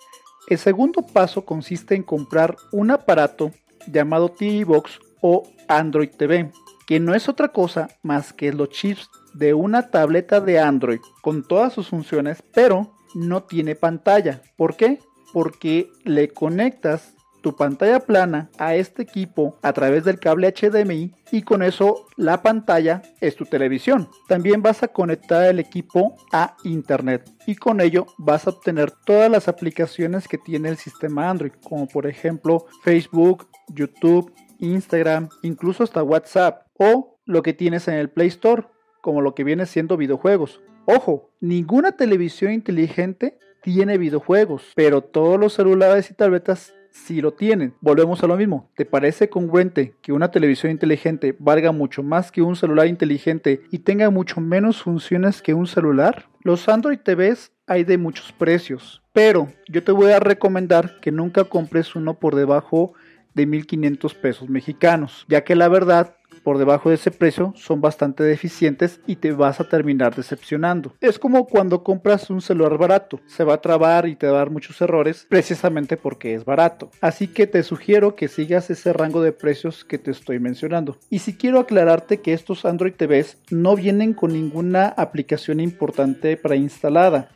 El 0.47 0.57
segundo 0.57 1.01
paso 1.01 1.43
consiste 1.43 1.95
en 1.95 2.03
comprar 2.03 2.55
un 2.71 2.91
aparato 2.91 3.51
llamado 3.91 4.29
TV 4.29 4.63
Box 4.63 4.99
o 5.21 5.43
Android 5.67 6.09
TV, 6.09 6.51
que 6.87 6.99
no 6.99 7.13
es 7.13 7.27
otra 7.27 7.49
cosa 7.49 7.89
más 8.01 8.31
que 8.31 8.53
los 8.53 8.69
chips 8.69 9.09
de 9.33 9.53
una 9.53 9.89
tableta 9.89 10.39
de 10.39 10.59
Android 10.59 10.99
con 11.21 11.43
todas 11.43 11.73
sus 11.73 11.89
funciones, 11.89 12.41
pero 12.53 12.96
no 13.15 13.43
tiene 13.43 13.75
pantalla. 13.75 14.41
¿Por 14.55 14.75
qué? 14.75 14.99
Porque 15.33 15.89
le 16.03 16.29
conectas 16.29 17.13
tu 17.41 17.55
pantalla 17.55 17.99
plana 17.99 18.49
a 18.57 18.75
este 18.75 19.03
equipo 19.03 19.57
a 19.61 19.71
través 19.73 20.03
del 20.03 20.19
cable 20.19 20.51
HDMI 20.51 21.13
y 21.31 21.41
con 21.43 21.63
eso 21.63 22.05
la 22.15 22.41
pantalla 22.41 23.01
es 23.21 23.35
tu 23.35 23.45
televisión. 23.45 24.09
También 24.27 24.61
vas 24.61 24.83
a 24.83 24.89
conectar 24.89 25.45
el 25.45 25.59
equipo 25.59 26.15
a 26.33 26.57
internet 26.63 27.29
y 27.45 27.55
con 27.55 27.79
ello 27.79 28.05
vas 28.17 28.47
a 28.47 28.49
obtener 28.49 28.91
todas 28.91 29.31
las 29.31 29.47
aplicaciones 29.47 30.27
que 30.27 30.37
tiene 30.37 30.69
el 30.69 30.77
sistema 30.77 31.29
Android, 31.29 31.53
como 31.63 31.87
por 31.87 32.07
ejemplo 32.07 32.65
Facebook, 32.83 33.47
YouTube, 33.69 34.33
Instagram, 34.59 35.29
incluso 35.43 35.83
hasta 35.83 36.03
WhatsApp 36.03 36.67
o 36.77 37.19
lo 37.25 37.43
que 37.43 37.53
tienes 37.53 37.87
en 37.87 37.95
el 37.95 38.09
Play 38.09 38.27
Store, 38.27 38.63
como 39.01 39.21
lo 39.21 39.35
que 39.35 39.43
viene 39.43 39.65
siendo 39.65 39.97
videojuegos. 39.97 40.59
Ojo, 40.89 41.31
ninguna 41.41 41.91
televisión 41.91 42.53
inteligente 42.53 43.37
tiene 43.61 43.97
videojuegos, 43.97 44.71
pero 44.73 45.01
todos 45.01 45.37
los 45.37 45.51
celulares 45.51 46.09
y 46.09 46.13
tabletas 46.13 46.73
si 46.91 47.19
lo 47.19 47.33
tienen. 47.33 47.73
Volvemos 47.81 48.23
a 48.23 48.27
lo 48.27 48.37
mismo. 48.37 48.71
¿Te 48.73 48.85
parece 48.85 49.29
congruente 49.29 49.95
que 50.01 50.13
una 50.13 50.31
televisión 50.31 50.71
inteligente 50.71 51.35
valga 51.39 51.73
mucho 51.73 52.03
más 52.03 52.31
que 52.31 52.41
un 52.41 52.55
celular 52.55 52.87
inteligente 52.87 53.63
y 53.69 53.79
tenga 53.79 54.09
mucho 54.11 54.39
menos 54.39 54.81
funciones 54.81 55.41
que 55.41 55.53
un 55.53 55.67
celular? 55.67 56.29
Los 56.41 56.69
Android 56.69 56.99
TVs 56.99 57.51
hay 57.65 57.83
de 57.83 57.97
muchos 57.97 58.31
precios, 58.31 59.03
pero 59.11 59.49
yo 59.67 59.83
te 59.83 59.91
voy 59.91 60.13
a 60.13 60.21
recomendar 60.21 61.01
que 61.01 61.11
nunca 61.11 61.43
compres 61.43 61.97
uno 61.97 62.13
por 62.13 62.33
debajo 62.33 62.93
de 63.33 63.45
1500 63.45 64.13
pesos 64.13 64.49
mexicanos, 64.49 65.25
ya 65.27 65.43
que 65.43 65.57
la 65.57 65.67
verdad 65.67 66.15
por 66.47 66.59
debajo 66.59 66.87
de 66.87 66.95
ese 66.95 67.11
precio 67.11 67.51
son 67.57 67.81
bastante 67.81 68.23
deficientes 68.23 69.01
y 69.05 69.17
te 69.17 69.33
vas 69.33 69.59
a 69.59 69.67
terminar 69.67 70.15
decepcionando. 70.15 70.93
Es 71.01 71.19
como 71.19 71.45
cuando 71.45 71.83
compras 71.83 72.29
un 72.29 72.39
celular 72.39 72.77
barato, 72.77 73.19
se 73.25 73.43
va 73.43 73.55
a 73.55 73.61
trabar 73.61 74.07
y 74.07 74.15
te 74.15 74.27
va 74.27 74.35
a 74.35 74.37
dar 74.37 74.49
muchos 74.49 74.79
errores 74.79 75.27
precisamente 75.27 75.97
porque 75.97 76.33
es 76.33 76.45
barato. 76.45 76.89
Así 77.01 77.27
que 77.27 77.47
te 77.47 77.63
sugiero 77.63 78.15
que 78.15 78.29
sigas 78.29 78.69
ese 78.69 78.93
rango 78.93 79.21
de 79.21 79.33
precios 79.33 79.83
que 79.83 79.97
te 79.97 80.11
estoy 80.11 80.39
mencionando. 80.39 80.95
Y 81.09 81.19
si 81.19 81.35
quiero 81.35 81.59
aclararte 81.59 82.21
que 82.21 82.31
estos 82.31 82.63
Android 82.63 82.93
TVs 82.93 83.39
no 83.51 83.75
vienen 83.75 84.13
con 84.13 84.31
ninguna 84.31 84.87
aplicación 84.87 85.59
importante 85.59 86.37
para 86.37 86.55
instalada 86.55 87.27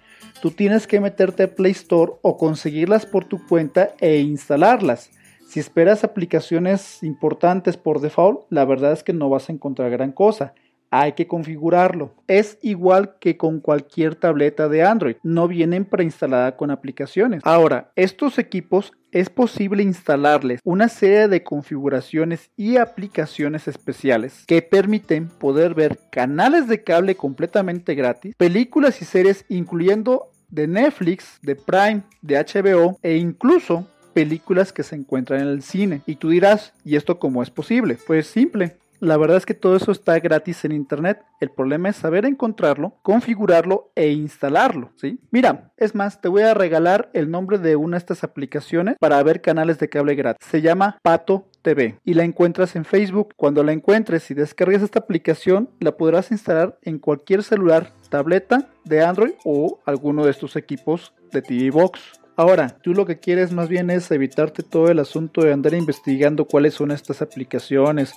tú 0.42 0.52
tienes 0.52 0.88
que 0.88 1.02
meterte 1.02 1.44
a 1.44 1.54
Play 1.54 1.74
Store 1.74 2.14
o 2.22 2.38
conseguirlas 2.38 3.06
por 3.06 3.26
tu 3.26 3.46
cuenta 3.46 3.92
e 4.00 4.20
instalarlas. 4.20 5.12
Si 5.52 5.60
esperas 5.60 6.06
aplicaciones 6.06 7.04
importantes 7.04 7.76
por 7.76 8.00
default, 8.00 8.46
la 8.50 8.64
verdad 8.64 8.94
es 8.94 9.04
que 9.04 9.12
no 9.12 9.28
vas 9.28 9.50
a 9.50 9.52
encontrar 9.52 9.92
gran 9.92 10.14
cosa. 10.14 10.54
Hay 10.92 11.12
que 11.12 11.28
configurarlo. 11.28 12.16
Es 12.28 12.58
igual 12.62 13.16
que 13.20 13.36
con 13.36 13.60
cualquier 13.60 14.16
tableta 14.16 14.70
de 14.70 14.84
Android. 14.86 15.18
No 15.24 15.50
vienen 15.50 15.84
preinstalada 15.84 16.56
con 16.56 16.72
aplicaciones. 16.72 17.42
Ahora, 17.44 17.92
estos 17.98 18.40
equipos 18.40 18.94
es 19.12 19.30
posible 19.30 19.84
instalarles 19.84 20.62
una 20.64 20.88
serie 20.88 21.28
de 21.28 21.44
configuraciones 21.44 22.50
y 22.56 22.78
aplicaciones 22.78 23.68
especiales 23.68 24.46
que 24.48 24.62
permiten 24.62 25.28
poder 25.28 25.74
ver 25.74 26.00
canales 26.14 26.70
de 26.70 26.82
cable 26.82 27.16
completamente 27.16 27.94
gratis, 27.94 28.36
películas 28.38 29.02
y 29.02 29.06
series 29.06 29.44
incluyendo 29.50 30.30
de 30.48 30.68
Netflix, 30.68 31.40
de 31.42 31.58
Prime, 31.58 32.04
de 32.22 32.38
HBO 32.38 32.98
e 33.02 33.18
incluso 33.18 33.86
películas 34.14 34.74
que 34.74 34.84
se 34.84 34.96
encuentran 34.96 35.42
en 35.42 35.48
el 35.48 35.64
cine. 35.64 36.02
Y 36.06 36.16
tú 36.16 36.30
dirás, 36.30 36.74
¿y 36.84 36.96
esto 36.96 37.20
cómo 37.20 37.44
es 37.44 37.50
posible? 37.50 37.98
Pues 38.06 38.28
simple. 38.28 38.78
La 39.02 39.18
verdad 39.18 39.38
es 39.38 39.48
que 39.48 39.56
todo 39.56 39.76
eso 39.76 39.92
está 39.92 40.20
gratis 40.20 40.64
en 40.64 40.72
internet. 40.72 41.24
El 41.40 41.50
problema 41.50 41.90
es 41.90 41.96
saber 41.96 42.24
encontrarlo, 42.24 42.94
configurarlo 43.02 43.92
e 43.96 44.12
instalarlo, 44.12 44.92
¿sí? 44.96 45.20
Mira, 45.32 45.72
es 45.78 45.96
más, 45.96 46.22
te 46.22 46.28
voy 46.28 46.44
a 46.44 46.54
regalar 46.54 47.10
el 47.14 47.32
nombre 47.32 47.58
de 47.58 47.76
una 47.76 47.96
de 47.96 47.98
estas 47.98 48.24
aplicaciones 48.24 48.98
para 49.00 49.24
ver 49.24 49.42
canales 49.42 49.80
de 49.80 49.90
cable 49.90 50.14
gratis. 50.14 50.48
Se 50.48 50.62
llama 50.62 51.00
Pato 51.02 51.48
TV 51.64 51.98
y 52.06 52.14
la 52.14 52.26
encuentras 52.26 52.76
en 52.76 52.86
Facebook. 52.86 53.34
Cuando 53.36 53.64
la 53.64 53.72
encuentres 53.72 54.30
y 54.30 54.36
descargues 54.36 54.84
esta 54.84 55.00
aplicación, 55.00 55.72
la 55.80 55.98
podrás 55.98 56.30
instalar 56.30 56.78
en 56.84 57.00
cualquier 57.00 57.42
celular, 57.42 57.94
tableta 58.10 58.70
de 58.86 59.04
Android 59.04 59.34
o 59.44 59.80
alguno 59.84 60.26
de 60.26 60.32
estos 60.32 60.56
equipos 60.56 61.12
de 61.32 61.42
TV 61.42 61.72
Box. 61.72 62.21
Ahora, 62.38 62.78
tú 62.82 62.94
lo 62.94 63.06
que 63.06 63.20
quieres 63.20 63.52
más 63.52 63.68
bien 63.68 63.90
es 63.90 64.10
evitarte 64.10 64.64
todo 64.64 64.88
el 64.88 65.00
asunto 65.00 65.42
de 65.42 65.52
andar 65.52 65.74
investigando 65.74 66.46
cuáles 66.46 66.74
son 66.74 66.92
estas 66.92 67.22
aplicaciones 67.22 68.14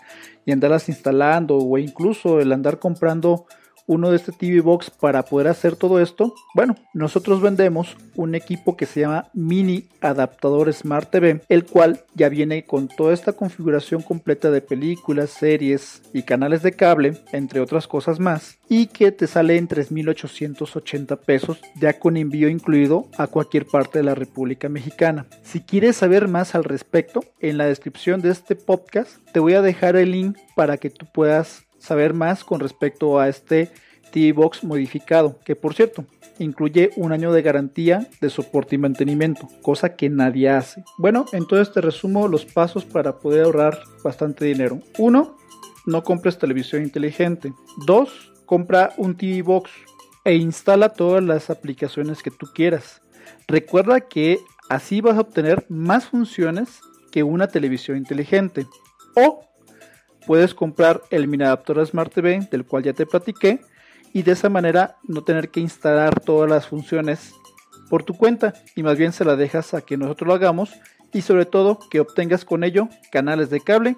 y 0.46 0.52
andarlas 0.52 0.88
instalando 0.88 1.58
o 1.58 1.78
incluso 1.78 2.40
el 2.40 2.52
andar 2.52 2.78
comprando 2.78 3.46
uno 3.86 4.10
de 4.10 4.16
este 4.16 4.32
TV 4.32 4.60
Box 4.60 4.90
para 4.90 5.22
poder 5.24 5.48
hacer 5.48 5.76
todo 5.76 6.00
esto? 6.00 6.34
Bueno, 6.54 6.76
nosotros 6.92 7.40
vendemos 7.40 7.96
un 8.14 8.34
equipo 8.34 8.76
que 8.76 8.86
se 8.86 9.00
llama 9.00 9.28
Mini 9.34 9.86
Adaptador 10.00 10.72
Smart 10.72 11.10
TV, 11.10 11.40
el 11.48 11.64
cual 11.64 12.00
ya 12.14 12.28
viene 12.28 12.64
con 12.64 12.88
toda 12.88 13.12
esta 13.12 13.32
configuración 13.32 14.02
completa 14.02 14.50
de 14.50 14.60
películas, 14.60 15.30
series 15.30 16.02
y 16.12 16.22
canales 16.22 16.62
de 16.62 16.72
cable, 16.72 17.18
entre 17.32 17.60
otras 17.60 17.86
cosas 17.86 18.20
más, 18.20 18.58
y 18.68 18.86
que 18.86 19.12
te 19.12 19.26
sale 19.26 19.56
en 19.56 19.68
3.880 19.68 21.18
pesos 21.18 21.60
ya 21.80 21.98
con 21.98 22.16
envío 22.16 22.48
incluido 22.48 23.08
a 23.18 23.26
cualquier 23.26 23.66
parte 23.66 23.98
de 23.98 24.04
la 24.04 24.14
República 24.14 24.68
Mexicana. 24.68 25.26
Si 25.42 25.60
quieres 25.60 25.96
saber 25.96 26.28
más 26.28 26.54
al 26.54 26.64
respecto, 26.64 27.20
en 27.40 27.58
la 27.58 27.66
descripción 27.66 28.20
de 28.20 28.30
este 28.30 28.56
podcast 28.56 29.18
te 29.32 29.40
voy 29.40 29.54
a 29.54 29.62
dejar 29.62 29.96
el 29.96 30.12
link 30.12 30.36
para 30.54 30.76
que 30.76 30.90
tú 30.90 31.06
puedas 31.12 31.63
saber 31.84 32.14
más 32.14 32.44
con 32.44 32.60
respecto 32.60 33.18
a 33.18 33.28
este 33.28 33.70
TV 34.12 34.32
Box 34.32 34.64
modificado, 34.64 35.38
que 35.44 35.56
por 35.56 35.74
cierto, 35.74 36.04
incluye 36.38 36.90
un 36.96 37.12
año 37.12 37.32
de 37.32 37.42
garantía 37.42 38.08
de 38.20 38.30
soporte 38.30 38.76
y 38.76 38.78
mantenimiento, 38.78 39.48
cosa 39.62 39.96
que 39.96 40.08
nadie 40.08 40.48
hace. 40.50 40.84
Bueno, 40.98 41.26
entonces 41.32 41.72
te 41.72 41.80
resumo 41.80 42.28
los 42.28 42.44
pasos 42.44 42.84
para 42.84 43.18
poder 43.18 43.44
ahorrar 43.44 43.80
bastante 44.02 44.44
dinero. 44.44 44.80
1. 44.98 45.36
No 45.86 46.02
compres 46.02 46.38
televisión 46.38 46.82
inteligente. 46.82 47.52
2. 47.86 48.32
Compra 48.46 48.92
un 48.96 49.16
TV 49.16 49.42
Box 49.42 49.70
e 50.24 50.34
instala 50.36 50.90
todas 50.90 51.22
las 51.22 51.50
aplicaciones 51.50 52.22
que 52.22 52.30
tú 52.30 52.46
quieras. 52.54 53.02
Recuerda 53.46 54.00
que 54.00 54.38
así 54.68 55.00
vas 55.00 55.16
a 55.16 55.22
obtener 55.22 55.66
más 55.68 56.06
funciones 56.06 56.80
que 57.10 57.22
una 57.22 57.48
televisión 57.48 57.96
inteligente. 57.96 58.66
O 59.16 59.44
puedes 60.26 60.54
comprar 60.54 61.02
el 61.10 61.28
mini 61.28 61.44
adaptador 61.44 61.86
Smart 61.86 62.12
TV, 62.12 62.48
del 62.50 62.64
cual 62.64 62.82
ya 62.82 62.92
te 62.92 63.06
platiqué, 63.06 63.60
y 64.12 64.22
de 64.22 64.32
esa 64.32 64.48
manera 64.48 64.96
no 65.02 65.24
tener 65.24 65.50
que 65.50 65.60
instalar 65.60 66.20
todas 66.20 66.48
las 66.48 66.68
funciones 66.68 67.34
por 67.90 68.02
tu 68.02 68.14
cuenta 68.14 68.54
y 68.74 68.82
más 68.82 68.96
bien 68.96 69.12
se 69.12 69.24
la 69.24 69.36
dejas 69.36 69.74
a 69.74 69.82
que 69.82 69.96
nosotros 69.96 70.28
lo 70.28 70.34
hagamos 70.34 70.72
y 71.12 71.22
sobre 71.22 71.46
todo 71.46 71.78
que 71.90 72.00
obtengas 72.00 72.44
con 72.44 72.64
ello 72.64 72.88
canales 73.12 73.50
de 73.50 73.60
cable, 73.60 73.96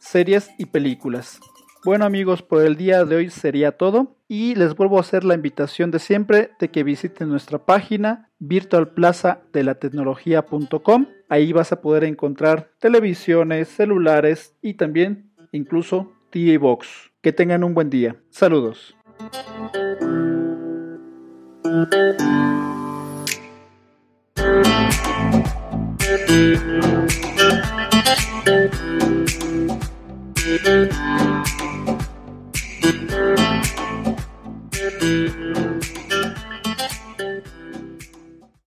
series 0.00 0.50
y 0.58 0.66
películas. 0.66 1.40
Bueno 1.84 2.04
amigos, 2.04 2.42
por 2.42 2.62
el 2.62 2.76
día 2.76 3.04
de 3.04 3.16
hoy 3.16 3.30
sería 3.30 3.72
todo 3.72 4.16
y 4.28 4.54
les 4.54 4.76
vuelvo 4.76 4.98
a 4.98 5.00
hacer 5.00 5.24
la 5.24 5.34
invitación 5.34 5.90
de 5.90 5.98
siempre 5.98 6.50
de 6.60 6.70
que 6.70 6.84
visiten 6.84 7.28
nuestra 7.28 7.58
página 7.58 8.30
virtualplaza 8.38 9.40
de 9.52 9.64
la 9.64 9.74
virtualplazadelatecnología.com. 9.74 11.06
Ahí 11.28 11.52
vas 11.52 11.72
a 11.72 11.80
poder 11.80 12.04
encontrar 12.04 12.70
televisiones, 12.78 13.68
celulares 13.68 14.54
y 14.62 14.74
también 14.74 15.31
incluso 15.52 16.12
TJ 16.30 16.58
Box. 16.58 17.12
Que 17.20 17.32
tengan 17.32 17.62
un 17.62 17.74
buen 17.74 17.88
día. 17.88 18.16
Saludos. 18.30 18.96